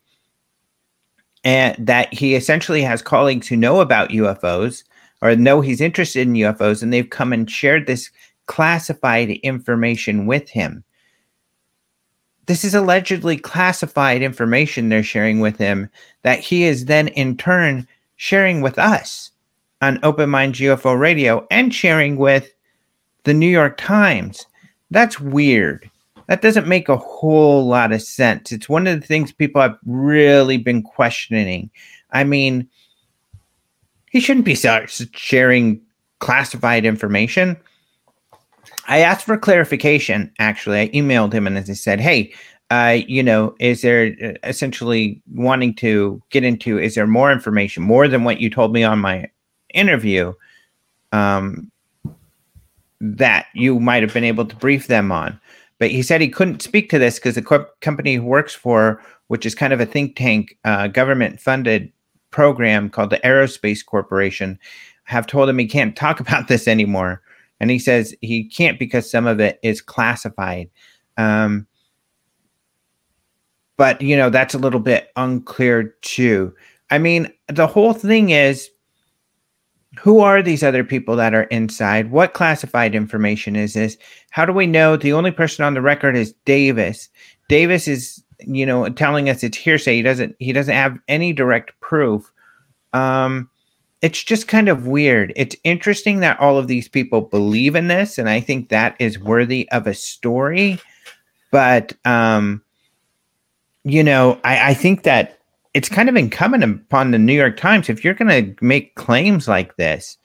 [1.45, 4.83] and that he essentially has colleagues who know about UFOs
[5.23, 8.11] or know he's interested in UFOs, and they've come and shared this
[8.47, 10.83] classified information with him.
[12.47, 15.91] This is allegedly classified information they're sharing with him
[16.23, 19.31] that he is then in turn sharing with us
[19.81, 22.53] on Open Mind UFO Radio and sharing with
[23.27, 24.47] the New York Times.
[24.91, 25.91] That's weird.
[26.29, 28.53] That doesn't make a whole lot of sense.
[28.53, 31.69] It's one of the things people have really been questioning.
[32.13, 32.69] I mean,
[34.11, 35.83] he shouldn't be sharing
[36.21, 37.57] classified information.
[38.89, 40.33] I asked for clarification.
[40.39, 42.33] Actually, I emailed him and as I said, "Hey,
[42.71, 46.79] uh, you know, is there uh, essentially wanting to get into?
[46.79, 49.29] Is there more information, more than what you told me on my
[49.75, 50.33] interview?
[51.11, 51.71] Um,
[53.01, 55.39] that you might have been able to brief them on.
[55.79, 59.03] But he said he couldn't speak to this because the co- company he works for,
[59.29, 61.93] which is kind of a think tank, uh, government funded
[62.31, 64.59] program called the Aerospace Corporation,
[65.05, 67.23] have told him he can't talk about this anymore.
[67.61, 70.71] And he says he can't because some of it is classified.
[71.17, 71.67] Um,
[73.77, 76.55] but, you know, that's a little bit unclear too.
[76.91, 78.71] I mean, the whole thing is
[79.99, 82.11] who are these other people that are inside?
[82.11, 83.97] What classified information is this?
[84.31, 87.09] How do we know the only person on the record is Davis?
[87.49, 89.97] Davis is, you know, telling us it's hearsay.
[89.97, 92.31] He doesn't he doesn't have any direct proof.
[92.93, 93.49] Um
[94.03, 95.33] it's just kind of weird.
[95.37, 99.19] It's interesting that all of these people believe in this, and I think that is
[99.19, 100.79] worthy of a story.
[101.51, 102.63] But um,
[103.85, 105.39] you know, I, I think that
[105.77, 109.47] it's kind of incumbent upon the New York Times if you're going to make claims
[109.47, 110.17] like this.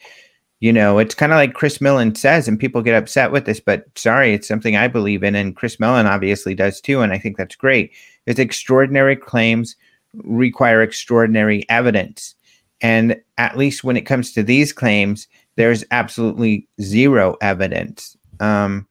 [0.61, 3.59] You know, it's kind of like Chris Mellon says, and people get upset with this,
[3.59, 7.17] but sorry, it's something I believe in, and Chris Mellon obviously does too, and I
[7.17, 7.91] think that's great.
[8.27, 9.75] Is extraordinary claims
[10.23, 12.33] require extraordinary evidence,
[12.79, 18.87] and at least when it comes to these claims, there's absolutely zero evidence, um,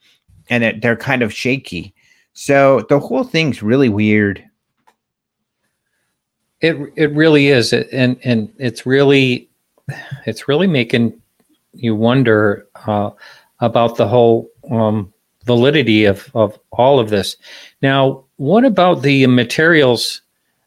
[0.50, 1.94] and it, they're kind of shaky.
[2.34, 4.44] So the whole thing's really weird.
[6.60, 9.48] It it really is, and and it's really
[10.26, 11.20] it's really making
[11.72, 13.10] you wonder uh,
[13.60, 15.12] about the whole um,
[15.44, 17.36] validity of of all of this.
[17.82, 20.22] Now, what about the materials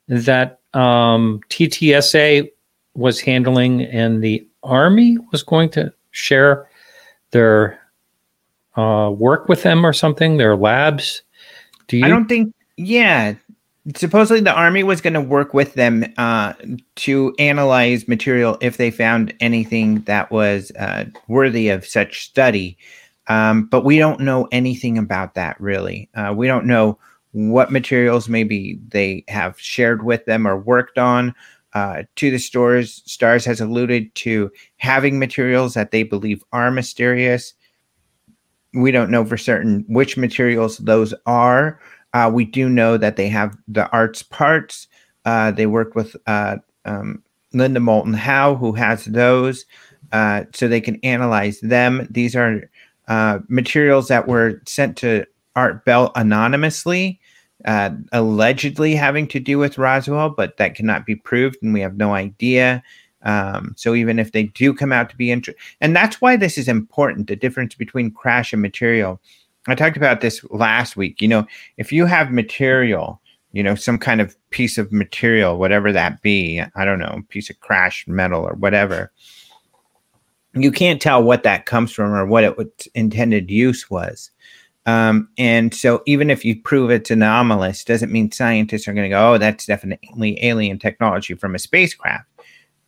[0.07, 2.51] that um, TTSA
[2.95, 6.69] was handling and the Army was going to share
[7.31, 7.79] their
[8.75, 11.21] uh, work with them or something, their labs?
[11.87, 12.05] Do you?
[12.05, 12.53] I don't think.
[12.77, 13.35] Yeah,
[13.95, 16.53] supposedly the army was going to work with them uh,
[16.95, 22.77] to analyze material if they found anything that was uh, worthy of such study.
[23.27, 26.09] Um, but we don't know anything about that really.
[26.15, 26.97] Uh, we don't know
[27.31, 31.33] what materials maybe they have shared with them or worked on.
[31.73, 37.53] Uh, to the stores, Stars has alluded to having materials that they believe are mysterious.
[38.73, 41.79] We don't know for certain which materials those are.
[42.13, 44.87] Uh, we do know that they have the Art's Parts.
[45.25, 47.23] Uh, they work with uh, um,
[47.53, 49.65] Linda Moulton Howe, who has those,
[50.11, 52.07] uh, so they can analyze them.
[52.09, 52.69] These are
[53.07, 57.19] uh, materials that were sent to Art Bell anonymously,
[57.65, 61.97] uh, allegedly having to do with Roswell, but that cannot be proved, and we have
[61.97, 62.83] no idea.
[63.21, 66.57] Um, so even if they do come out to be interesting, and that's why this
[66.57, 69.21] is important the difference between crash and material.
[69.67, 71.21] I talked about this last week.
[71.21, 71.47] You know,
[71.77, 73.21] if you have material,
[73.53, 77.49] you know, some kind of piece of material, whatever that be, I don't know, piece
[77.49, 79.11] of crashed metal or whatever,
[80.53, 84.31] you can't tell what that comes from or what its intended use was.
[84.85, 89.15] Um, and so even if you prove it's anomalous, doesn't mean scientists are going to
[89.15, 92.29] go, oh, that's definitely alien technology from a spacecraft,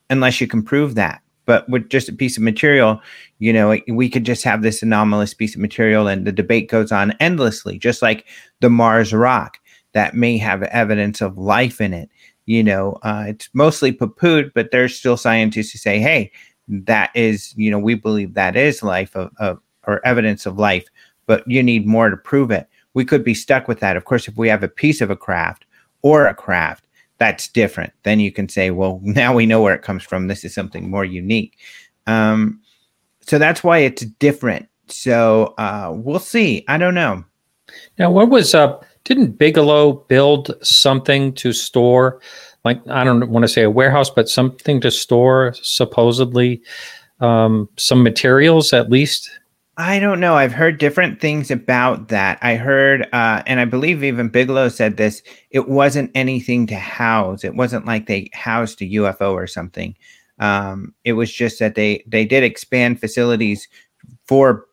[0.09, 3.01] unless you can prove that but with just a piece of material,
[3.39, 6.91] you know, we could just have this anomalous piece of material and the debate goes
[6.91, 8.25] on endlessly, just like
[8.61, 9.59] the Mars rock
[9.93, 12.09] that may have evidence of life in it.
[12.45, 16.31] You know, uh, it's mostly poo-pooed, but there's still scientists who say, hey,
[16.67, 20.85] that is, you know, we believe that is life of, of or evidence of life,
[21.27, 22.67] but you need more to prove it.
[22.93, 23.97] We could be stuck with that.
[23.97, 25.65] Of course, if we have a piece of a craft
[26.01, 26.84] or a craft
[27.17, 27.93] that's different.
[28.03, 30.27] Then you can say, well, now we know where it comes from.
[30.27, 31.57] This is something more unique.
[32.07, 32.61] Um,
[33.21, 34.67] so that's why it's different.
[34.87, 36.63] So uh, we'll see.
[36.67, 37.23] I don't know.
[37.97, 38.83] Now, what was up?
[38.83, 42.19] Uh, didn't Bigelow build something to store,
[42.63, 46.63] like I don't want to say a warehouse, but something to store supposedly
[47.19, 49.29] um, some materials at least?
[49.77, 50.35] I don't know.
[50.35, 52.39] I've heard different things about that.
[52.41, 55.21] I heard, uh, and I believe even Bigelow said this.
[55.51, 57.43] It wasn't anything to house.
[57.43, 59.95] It wasn't like they housed a UFO or something.
[60.39, 63.67] Um, it was just that they they did expand facilities
[64.25, 64.65] for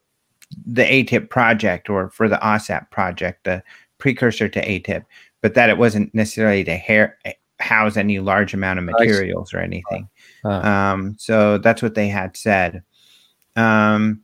[0.65, 3.63] the AATIP project or for the AAWSAP project, the
[3.97, 5.03] precursor to AATIP,
[5.41, 7.17] but that it wasn't necessarily to hair,
[7.59, 10.07] house any large amount of materials or anything.
[10.63, 12.83] Um, so that's what they had said.
[13.55, 14.22] Um,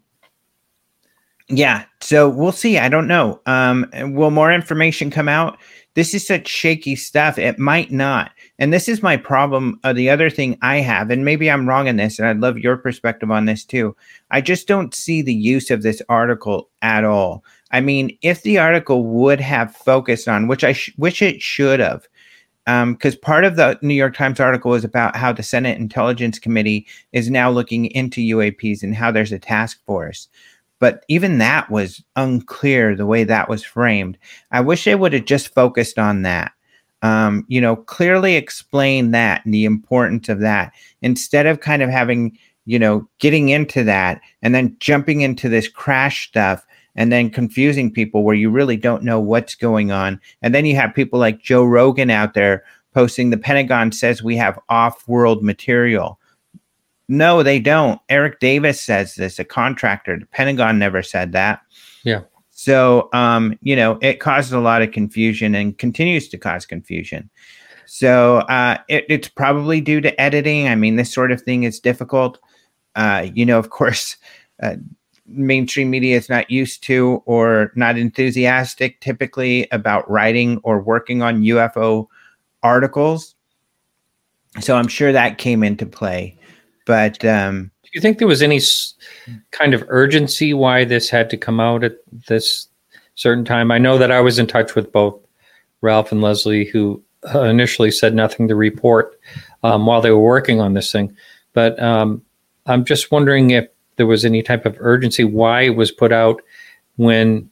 [1.50, 2.78] yeah, so we'll see.
[2.78, 3.42] I don't know.
[3.48, 5.58] Um, will more information come out?
[5.96, 7.40] This is such shaky stuff.
[7.40, 8.32] It might not.
[8.60, 9.80] And this is my problem.
[9.84, 12.60] Uh, the other thing I have, and maybe I'm wrong in this, and I'd love
[12.60, 13.96] your perspective on this too.
[14.30, 17.44] I just don't see the use of this article at all.
[17.72, 21.80] I mean, if the article would have focused on, which I sh- wish it should
[21.80, 22.08] have,
[22.66, 26.38] because um, part of the New York Times article is about how the Senate Intelligence
[26.38, 30.28] Committee is now looking into UAPs and how there's a task force.
[30.80, 34.18] But even that was unclear the way that was framed.
[34.52, 36.54] I wish they would have just focused on that.
[37.02, 41.90] Um, you know, clearly explain that and the importance of that instead of kind of
[41.90, 46.66] having, you know, getting into that and then jumping into this crash stuff
[46.96, 50.20] and then confusing people where you really don't know what's going on.
[50.42, 52.64] And then you have people like Joe Rogan out there
[52.94, 56.19] posting the Pentagon says we have off world material.
[57.12, 58.00] No, they don't.
[58.08, 60.20] Eric Davis says this, a contractor.
[60.20, 61.62] The Pentagon never said that.
[62.04, 62.22] Yeah.
[62.52, 67.32] So, um, you know, it causes a lot of confusion and continues to cause confusion.
[67.88, 70.68] So, uh, it, it's probably due to editing.
[70.68, 72.38] I mean, this sort of thing is difficult.
[72.96, 74.16] Uh, you know, of course,
[74.62, 74.76] uh,
[75.26, 81.42] mainstream media is not used to or not enthusiastic typically about writing or working on
[81.42, 82.06] UFO
[82.62, 83.34] articles.
[84.60, 86.39] So, I'm sure that came into play.
[86.90, 88.60] But um, do you think there was any
[89.52, 92.68] kind of urgency why this had to come out at this
[93.14, 93.70] certain time?
[93.70, 95.22] I know that I was in touch with both
[95.82, 97.00] Ralph and Leslie, who
[97.36, 99.20] uh, initially said nothing to report
[99.62, 101.16] um, while they were working on this thing.
[101.54, 102.24] But um,
[102.66, 103.68] I'm just wondering if
[103.98, 106.42] there was any type of urgency why it was put out
[106.96, 107.52] when,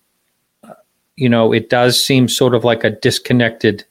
[0.64, 0.74] uh,
[1.16, 3.86] you know, it does seem sort of like a disconnected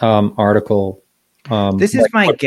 [0.00, 1.02] um, article
[1.50, 2.38] Um, This is like my what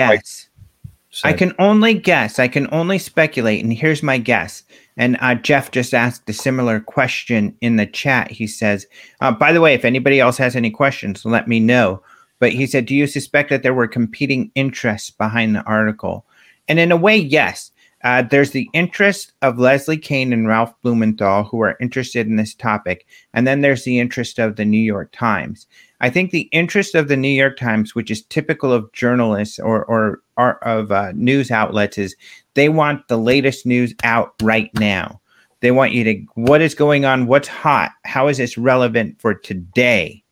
[1.12, 1.22] Guess.
[1.26, 2.40] I can only guess.
[2.40, 3.62] I can only speculate.
[3.62, 4.64] And here's my guess.
[4.96, 8.32] And uh, Jeff just asked a similar question in the chat.
[8.32, 8.88] He says,
[9.20, 12.02] uh, by the way, if anybody else has any questions, let me know.
[12.40, 16.26] But he said, Do you suspect that there were competing interests behind the article?
[16.68, 17.72] And in a way, yes.
[18.04, 22.56] Uh, there's the interest of Leslie Kean and Ralph Blumenthal, who are interested in this
[22.56, 23.06] topic.
[23.34, 25.68] And then there's the interest of the New York Times.
[26.02, 29.86] I think the interest of the New York Times, which is typical of journalists or,
[29.86, 32.16] or, or of uh, news outlets, is
[32.56, 35.22] they want the latest news out right now.
[35.60, 37.28] They want you to, what is going on?
[37.28, 37.92] What's hot?
[38.04, 40.24] How is this relevant for today?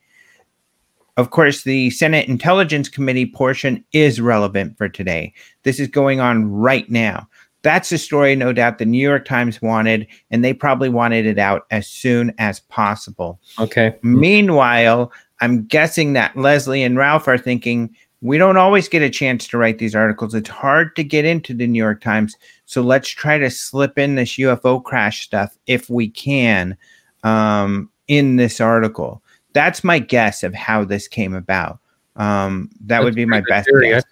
[1.18, 5.34] Of course, the Senate Intelligence Committee portion is relevant for today.
[5.64, 7.28] This is going on right now.
[7.62, 11.38] That's the story, no doubt, the New York Times wanted, and they probably wanted it
[11.38, 13.40] out as soon as possible.
[13.60, 13.98] okay.
[14.02, 15.12] Meanwhile,
[15.42, 19.58] I'm guessing that Leslie and Ralph are thinking, we don't always get a chance to
[19.58, 20.36] write these articles.
[20.36, 22.36] It's hard to get into the New York Times.
[22.66, 26.76] So let's try to slip in this UFO crash stuff if we can
[27.24, 29.24] um, in this article.
[29.54, 31.80] That's my guess of how this came about.
[32.18, 34.04] Um, that would be my best theory, guess.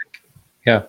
[0.66, 0.84] Yeah.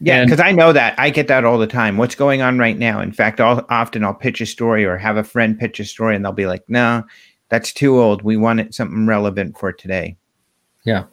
[0.00, 1.98] Yeah, because I know that I get that all the time.
[1.98, 3.00] What's going on right now?
[3.00, 6.16] In fact, I'll, often I'll pitch a story or have a friend pitch a story,
[6.16, 7.04] and they'll be like, "No,
[7.48, 8.22] that's too old.
[8.22, 10.16] We want it something relevant for today."
[10.84, 11.04] Yeah.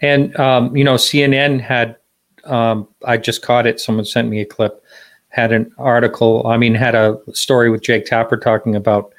[0.00, 1.96] And um, you know, CNN had
[2.44, 3.80] um, I just caught it.
[3.80, 4.82] Someone sent me a clip.
[5.28, 6.46] Had an article.
[6.46, 9.12] I mean, had a story with Jake Tapper talking about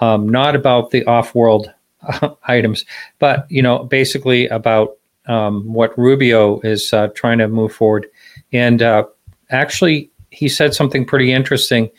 [0.00, 1.72] um, not about the off-world
[2.44, 2.84] items,
[3.18, 8.06] but you know, basically about um, what Rubio is uh, trying to move forward.
[8.52, 9.04] And uh,
[9.50, 11.90] actually, he said something pretty interesting.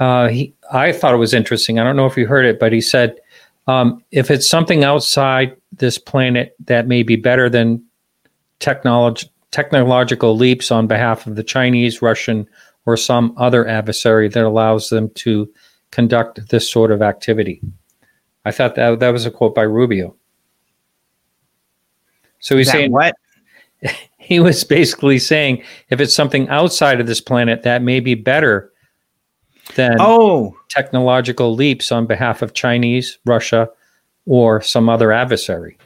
[0.00, 1.78] Uh, he, I thought it was interesting.
[1.78, 3.20] I don't know if you heard it, but he said,
[3.66, 7.84] um, if it's something outside this planet that may be better than
[8.58, 12.48] technology, technological leaps on behalf of the Chinese, Russian,
[12.86, 15.52] or some other adversary that allows them to
[15.90, 17.60] conduct this sort of activity.
[18.46, 20.16] I thought that that was a quote by Rubio.
[22.38, 23.14] So he's saying what?
[24.18, 28.69] he was basically saying if it's something outside of this planet that may be better
[29.74, 33.68] than Oh, technological leaps on behalf of Chinese, Russia,
[34.26, 35.76] or some other adversary.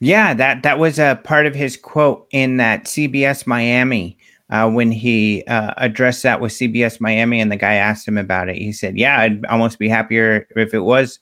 [0.00, 0.34] yeah.
[0.34, 4.16] That that was a part of his quote in that CBS Miami
[4.50, 8.48] uh, when he uh, addressed that with CBS Miami, and the guy asked him about
[8.48, 8.56] it.
[8.56, 11.18] He said, "Yeah, I'd almost be happier if it was."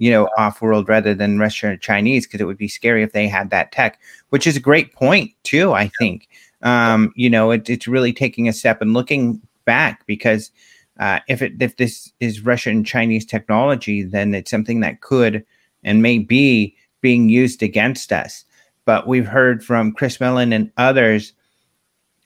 [0.00, 3.10] You know, off world rather than Russian or Chinese, because it would be scary if
[3.12, 3.98] they had that tech,
[4.28, 5.72] which is a great point, too.
[5.72, 6.28] I think,
[6.62, 10.52] um, you know, it, it's really taking a step and looking back because
[10.98, 15.44] uh, if it if this is Russian Chinese technology, then it's something that could
[15.84, 18.44] and may be being used against us.
[18.84, 21.32] But we've heard from Chris Mellon and others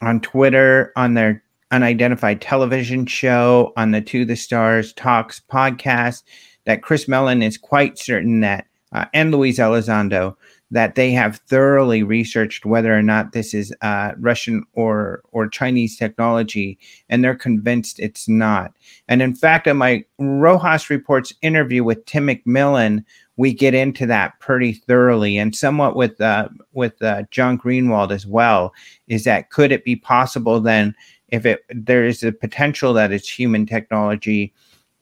[0.01, 6.23] on Twitter, on their unidentified television show, on the To the Stars Talks podcast,
[6.65, 10.37] that Chris Mellon is quite certain that, uh, and Luis Elizondo,
[10.73, 15.99] that they have thoroughly researched whether or not this is uh, Russian or or Chinese
[15.99, 16.79] technology,
[17.11, 18.73] and they're convinced it's not.
[19.07, 23.05] And in fact, in my Rojas Reports interview with Tim McMillan,
[23.37, 28.27] we get into that pretty thoroughly, and somewhat with uh, with uh, John Greenewald as
[28.27, 28.73] well.
[29.09, 30.95] Is that could it be possible then,
[31.29, 34.55] if it there is a potential that it's human technology,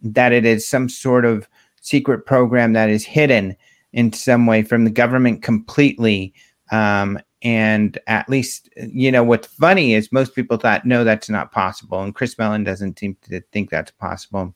[0.03, 1.49] that it is some sort of
[1.81, 3.57] secret program that is hidden
[3.93, 6.33] in some way from the government completely.
[6.71, 11.53] Um, and at least, you know, what's funny is most people thought, no, that's not
[11.53, 12.03] possible.
[12.03, 14.55] And Chris Mellon doesn't seem to think that's possible.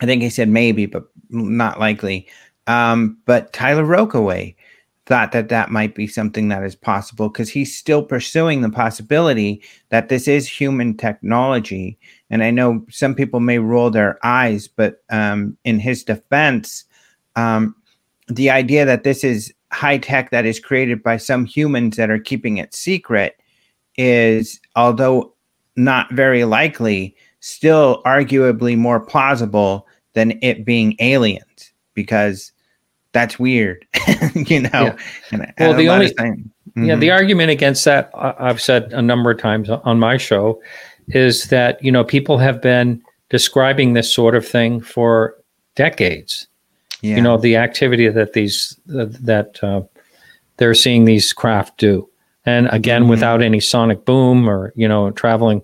[0.00, 2.28] I think he said maybe, but not likely.
[2.66, 4.54] Um, but Tyler Rogoway
[5.06, 9.62] thought that that might be something that is possible because he's still pursuing the possibility
[9.90, 11.96] that this is human technology.
[12.28, 16.84] And I know some people may roll their eyes, but um, in his defense,
[17.36, 17.74] um,
[18.28, 22.18] the idea that this is high tech that is created by some humans that are
[22.18, 23.36] keeping it secret
[23.96, 25.32] is, although
[25.76, 32.52] not very likely, still arguably more plausible than it being aliens because
[33.12, 33.86] that's weird,
[34.34, 34.70] you know.
[34.72, 34.96] Yeah.
[35.32, 37.16] And Well, the only- time- Yeah, the mm-hmm.
[37.16, 40.60] argument against that, I've said a number of times on my show,
[41.08, 43.00] is that you know people have been
[43.30, 45.36] describing this sort of thing for
[45.74, 46.48] decades.
[47.02, 47.16] Yeah.
[47.16, 49.82] You know the activity that these uh, that uh,
[50.56, 52.08] they're seeing these craft do,
[52.44, 53.10] and again Mhm.
[53.10, 55.62] without any sonic boom or you know traveling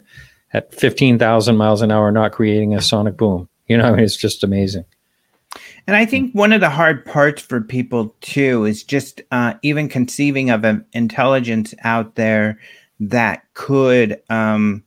[0.52, 3.48] at fifteen thousand miles an hour, not creating a sonic boom.
[3.68, 4.84] You know, it's just amazing.
[5.86, 9.88] And I think one of the hard parts for people too is just uh, even
[9.88, 12.58] conceiving of an intelligence out there
[13.00, 14.84] that could um,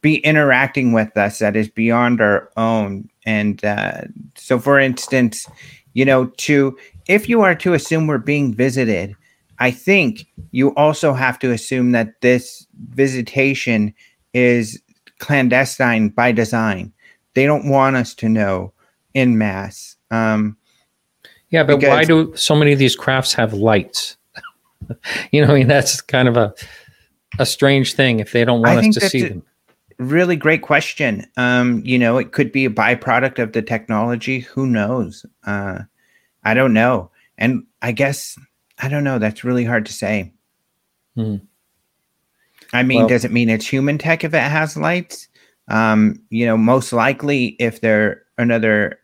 [0.00, 3.08] be interacting with us that is beyond our own.
[3.30, 4.02] And uh,
[4.34, 5.48] so, for instance,
[5.92, 6.76] you know, to
[7.06, 9.14] if you are to assume we're being visited,
[9.60, 13.94] I think you also have to assume that this visitation
[14.34, 14.82] is
[15.20, 16.92] clandestine by design.
[17.34, 18.72] They don't want us to know
[19.14, 19.96] in mass.
[20.10, 20.56] Um,
[21.50, 24.16] yeah, but why do so many of these crafts have lights?
[25.30, 26.52] you know, I mean, that's kind of a
[27.38, 29.44] a strange thing if they don't want us to see them.
[30.00, 31.26] Really great question.
[31.36, 34.40] Um, you know, it could be a byproduct of the technology.
[34.40, 35.26] Who knows?
[35.46, 35.80] Uh,
[36.42, 37.10] I don't know.
[37.36, 38.38] And I guess
[38.78, 39.18] I don't know.
[39.18, 40.32] That's really hard to say.
[41.16, 41.36] Hmm.
[42.72, 45.28] I mean, well, does it mean it's human tech if it has lights?
[45.68, 49.00] Um, you know, most likely, if they're another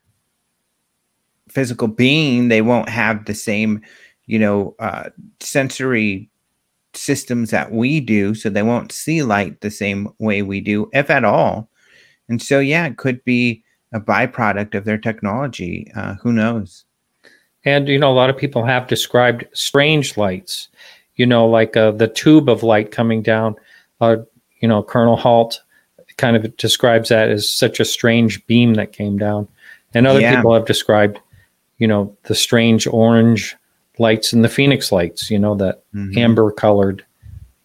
[1.50, 3.82] physical being, they won't have the same,
[4.24, 6.30] you know, uh, sensory
[6.96, 8.34] systems that we do.
[8.34, 11.68] So they won't see light the same way we do, if at all.
[12.28, 15.90] And so, yeah, it could be a byproduct of their technology.
[15.94, 16.84] Uh, who knows?
[17.64, 20.68] And, you know, a lot of people have described strange lights,
[21.16, 23.56] you know, like uh, the tube of light coming down.
[24.00, 24.18] Uh,
[24.60, 25.62] you know, Colonel Halt
[26.16, 29.48] kind of describes that as such a strange beam that came down.
[29.94, 30.36] And other yeah.
[30.36, 31.20] people have described,
[31.78, 33.56] you know, the strange orange
[33.98, 36.18] lights and the phoenix lights, you know, that mm-hmm.
[36.18, 37.04] amber colored,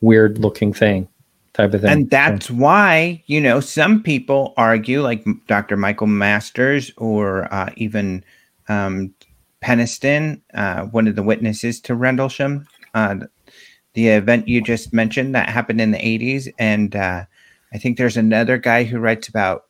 [0.02, 1.08] weird looking thing
[1.54, 1.90] type of thing.
[1.90, 2.54] And that's so.
[2.54, 5.78] why, you know, some people argue, like Dr.
[5.78, 8.24] Michael Masters or uh, even
[8.70, 9.14] um,
[9.62, 13.16] Penniston, uh, one of the witnesses to Rendlesham, uh,
[13.94, 16.52] the event you just mentioned that happened in the 80s.
[16.58, 17.26] And uh,
[17.74, 19.66] I think there's another guy who writes about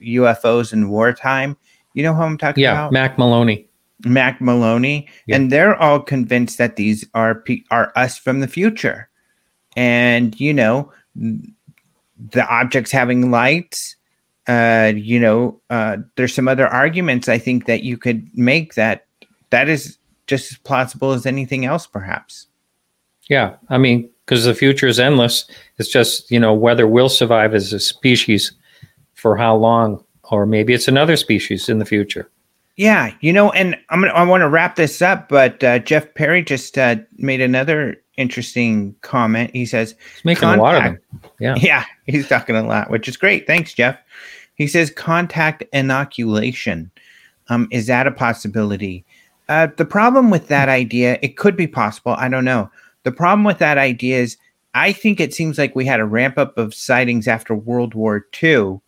[0.00, 1.56] UFOs in wartime.
[1.94, 2.92] You know who I'm talking yeah, about?
[2.92, 3.65] Yeah, Mack Maloney.
[4.04, 5.08] Mack Maloney.
[5.26, 5.36] Yeah.
[5.36, 9.08] And they're all convinced that these are, are us from the future.
[9.76, 13.96] And, you know, the objects having lights,
[14.46, 19.06] uh, you know, uh, there's some other arguments I think that you could make that
[19.50, 22.46] that is just as plausible as anything else, perhaps.
[23.28, 25.48] Yeah, I mean, because the future is endless.
[25.78, 28.52] It's just you know whether we'll survive as a species
[29.14, 32.30] for how long, or maybe it's another species in the future.
[32.76, 36.12] Yeah, you know, and I'm gonna I want to wrap this up, but uh, Jeff
[36.14, 39.50] Perry just uh, made another interesting comment.
[39.54, 40.98] He says he's making contact, a lot of them.
[41.40, 43.46] Yeah, yeah, he's talking a lot, which is great.
[43.46, 43.98] Thanks, Jeff.
[44.56, 46.90] He says contact inoculation.
[47.48, 49.04] Um, is that a possibility?
[49.48, 52.12] Uh, the problem with that idea, it could be possible.
[52.18, 52.70] I don't know.
[53.04, 54.36] The problem with that idea is
[54.74, 58.26] I think it seems like we had a ramp up of sightings after World War
[58.42, 58.80] II,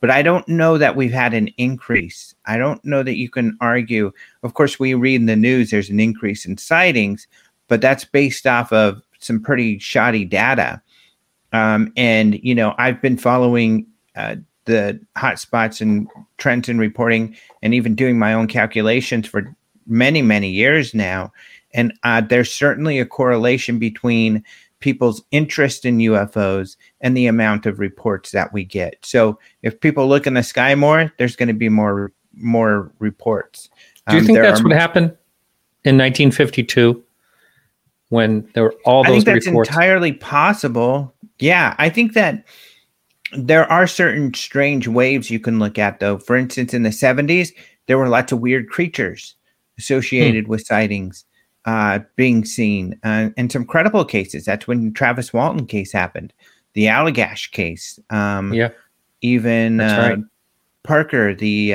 [0.00, 2.34] but I don't know that we've had an increase.
[2.46, 4.12] I don't know that you can argue.
[4.42, 7.26] Of course, we read in the news there's an increase in sightings,
[7.68, 10.80] but that's based off of some pretty shoddy data.
[11.52, 14.36] Um, and, you know, I've been following uh,
[14.66, 19.54] the hotspots and trends and reporting and even doing my own calculations for
[19.86, 21.32] many, many years now.
[21.72, 24.42] And uh, there's certainly a correlation between
[24.80, 28.96] people's interest in UFOs and the amount of reports that we get.
[29.02, 33.68] So if people look in the sky more, there's going to be more more reports.
[34.08, 35.06] Do you um, think that's what happened
[35.84, 37.02] in 1952
[38.08, 39.70] when there were all those I think that's reports?
[39.70, 41.14] entirely possible.
[41.38, 42.44] Yeah, I think that
[43.32, 46.18] there are certain strange waves you can look at though.
[46.18, 47.52] For instance, in the 70s,
[47.86, 49.34] there were lots of weird creatures
[49.78, 50.50] associated hmm.
[50.50, 51.24] with sightings
[51.64, 54.44] uh, being seen uh, and some credible cases.
[54.44, 56.32] That's when Travis Walton case happened,
[56.74, 57.98] the Allagash case.
[58.10, 58.70] Um, yeah.
[59.22, 60.24] Even uh, right.
[60.84, 61.74] Parker, the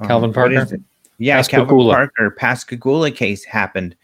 [0.00, 0.66] um, Calvin Parker.
[1.18, 1.94] Yeah, Pascagoula.
[1.94, 3.94] Calvin Parker, Pascagoula case happened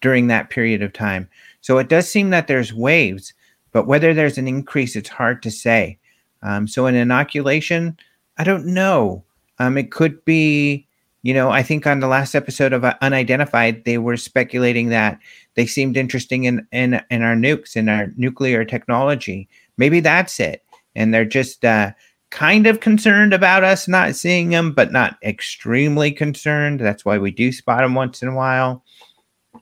[0.00, 1.28] during that period of time.
[1.60, 3.32] So it does seem that there's waves,
[3.72, 5.98] but whether there's an increase, it's hard to say.
[6.42, 7.96] Um, so an inoculation,
[8.38, 9.22] I don't know.
[9.58, 10.86] Um, it could be
[11.22, 15.20] you know, I think on the last episode of uh, Unidentified, they were speculating that
[15.54, 19.48] they seemed interesting in in in our nukes in our nuclear technology.
[19.76, 20.64] Maybe that's it,
[20.96, 21.92] and they're just uh,
[22.32, 26.80] kind of concerned about us not seeing them, but not extremely concerned.
[26.80, 28.82] That's why we do spot them once in a while.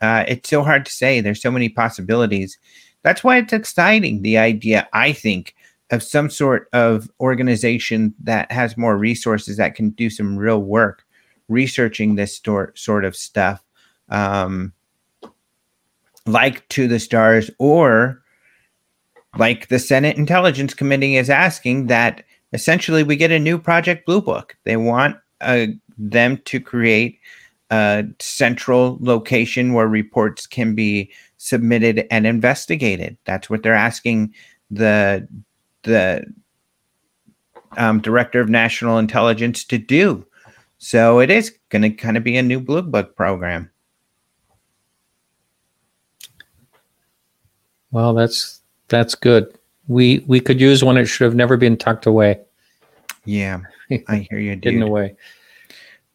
[0.01, 1.21] Uh, it's so hard to say.
[1.21, 2.57] There's so many possibilities.
[3.03, 4.23] That's why it's exciting.
[4.23, 5.57] The idea, I think,
[5.91, 11.05] of some sort of organization that has more resources that can do some real work
[11.49, 13.65] researching this sort sort of stuff,
[14.11, 14.73] um,
[16.25, 18.23] like to the stars, or
[19.37, 24.21] like the Senate Intelligence Committee is asking that essentially we get a new Project Blue
[24.21, 24.57] Book.
[24.65, 27.19] They want a them to create
[27.71, 33.17] a central location where reports can be submitted and investigated.
[33.25, 34.35] That's what they're asking
[34.71, 35.27] the
[35.83, 36.25] the
[37.77, 40.27] um, director of national intelligence to do.
[40.79, 43.71] So it is going to kind of be a new blue book program.
[47.91, 49.59] Well, that's that's good.
[49.91, 50.97] We we could use one.
[50.97, 52.39] It should have never been tucked away.
[53.25, 53.59] Yeah,
[54.07, 54.75] I hear you, dude.
[54.75, 55.17] Hidden away.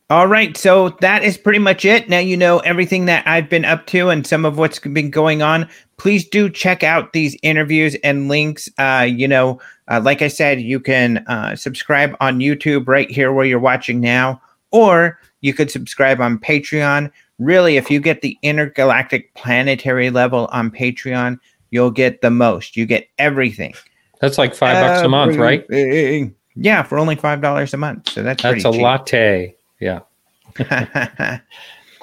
[0.09, 2.07] All right, so that is pretty much it.
[2.07, 5.41] Now you know everything that I've been up to and some of what's been going
[5.41, 5.67] on.
[5.97, 8.69] Please do check out these interviews and links.
[8.77, 9.59] Uh, you know,
[9.89, 13.99] uh, like I said, you can uh, subscribe on YouTube right here where you're watching
[13.99, 17.11] now, or you could subscribe on Patreon.
[17.39, 21.39] Really, if you get the intergalactic planetary level on Patreon,
[21.75, 22.75] you'll get the most.
[22.77, 23.73] You get everything.
[24.21, 25.65] That's like five bucks a month, right?
[26.55, 28.09] Yeah, for only five dollars a month.
[28.09, 28.81] So that's That's a cheap.
[28.81, 29.55] latte.
[29.79, 29.99] Yeah.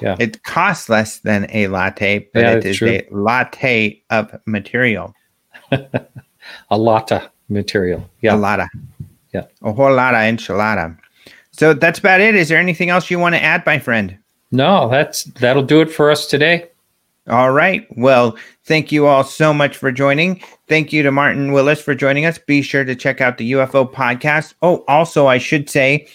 [0.01, 0.16] Yeah.
[0.18, 2.89] It costs less than a latte, but Yeah, it is true.
[2.91, 5.14] a latte of material.
[6.70, 8.01] A lotta material.
[8.01, 8.35] A Yeah.
[8.35, 8.68] lotta.
[9.33, 9.45] Yeah.
[9.62, 10.99] A whole lot of enchilada.
[11.53, 12.35] So that's about it.
[12.35, 14.18] Is there anything else you want to add, my friend?
[14.51, 16.66] No, that's that'll do it for us today.
[17.29, 17.87] All right.
[17.97, 20.43] Well, thank you all so much for joining.
[20.68, 22.37] Thank you to Martin Willis for joining us.
[22.37, 24.55] Be sure to check out the UFO podcast.
[24.61, 26.09] Oh, also, I should say,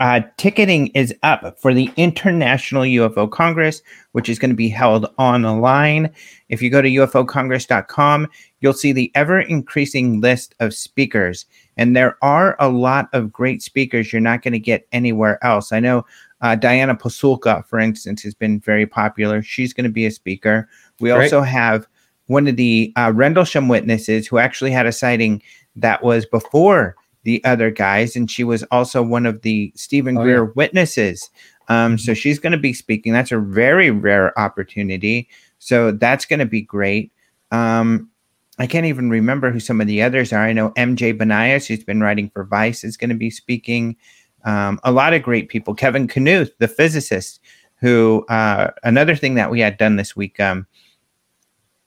[0.00, 3.82] uh, ticketing is up for the International UFO Congress,
[4.12, 6.10] which is going to be held online.
[6.48, 8.28] If you go to ufocongress.com,
[8.60, 11.46] you'll see the ever increasing list of speakers.
[11.76, 15.72] And there are a lot of great speakers you're not going to get anywhere else.
[15.72, 16.04] I know
[16.40, 19.42] uh, Diana Pasulka, for instance, has been very popular.
[19.42, 20.68] She's going to be a speaker.
[21.00, 21.24] We Great.
[21.24, 21.86] also have
[22.26, 25.42] one of the uh, Rendlesham witnesses who actually had a sighting
[25.76, 30.22] that was before the other guys, and she was also one of the Stephen Oh,
[30.22, 31.30] Greer witnesses.
[31.68, 33.12] Um, so she's going to be speaking.
[33.12, 35.28] That's a very rare opportunity.
[35.58, 37.12] So that's going to be great.
[37.50, 38.10] Um,
[38.58, 40.44] I can't even remember who some of the others are.
[40.44, 43.96] I know MJ Banias, who's been writing for Vice, is going to be speaking.
[44.44, 45.74] Um, a lot of great people.
[45.74, 47.40] Kevin Knuth, the physicist,
[47.80, 50.38] who uh, another thing that we had done this week.
[50.40, 50.66] Um,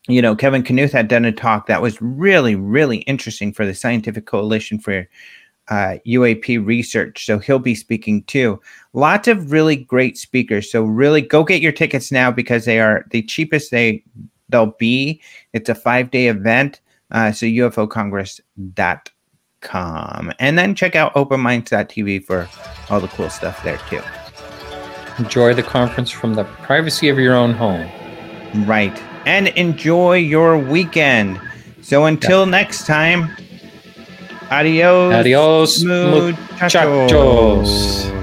[0.07, 3.75] you know, Kevin Knuth had done a talk that was really, really interesting for the
[3.75, 5.07] Scientific Coalition for
[5.69, 7.25] uh, UAP research.
[7.25, 8.59] So he'll be speaking too.
[8.93, 10.71] Lots of really great speakers.
[10.71, 14.03] So really go get your tickets now because they are the cheapest they
[14.49, 15.21] they'll be.
[15.53, 16.81] It's a five day event.
[17.11, 17.45] Uh, so
[19.73, 22.49] And then check out openminds.tv for
[22.89, 24.01] all the cool stuff there too.
[25.19, 27.89] Enjoy the conference from the privacy of your own home.
[28.65, 28.97] Right.
[29.25, 31.39] And enjoy your weekend.
[31.81, 33.29] So until next time,
[34.49, 35.13] adios.
[35.13, 37.11] Adios, muchachos.
[37.11, 38.20] muchachos.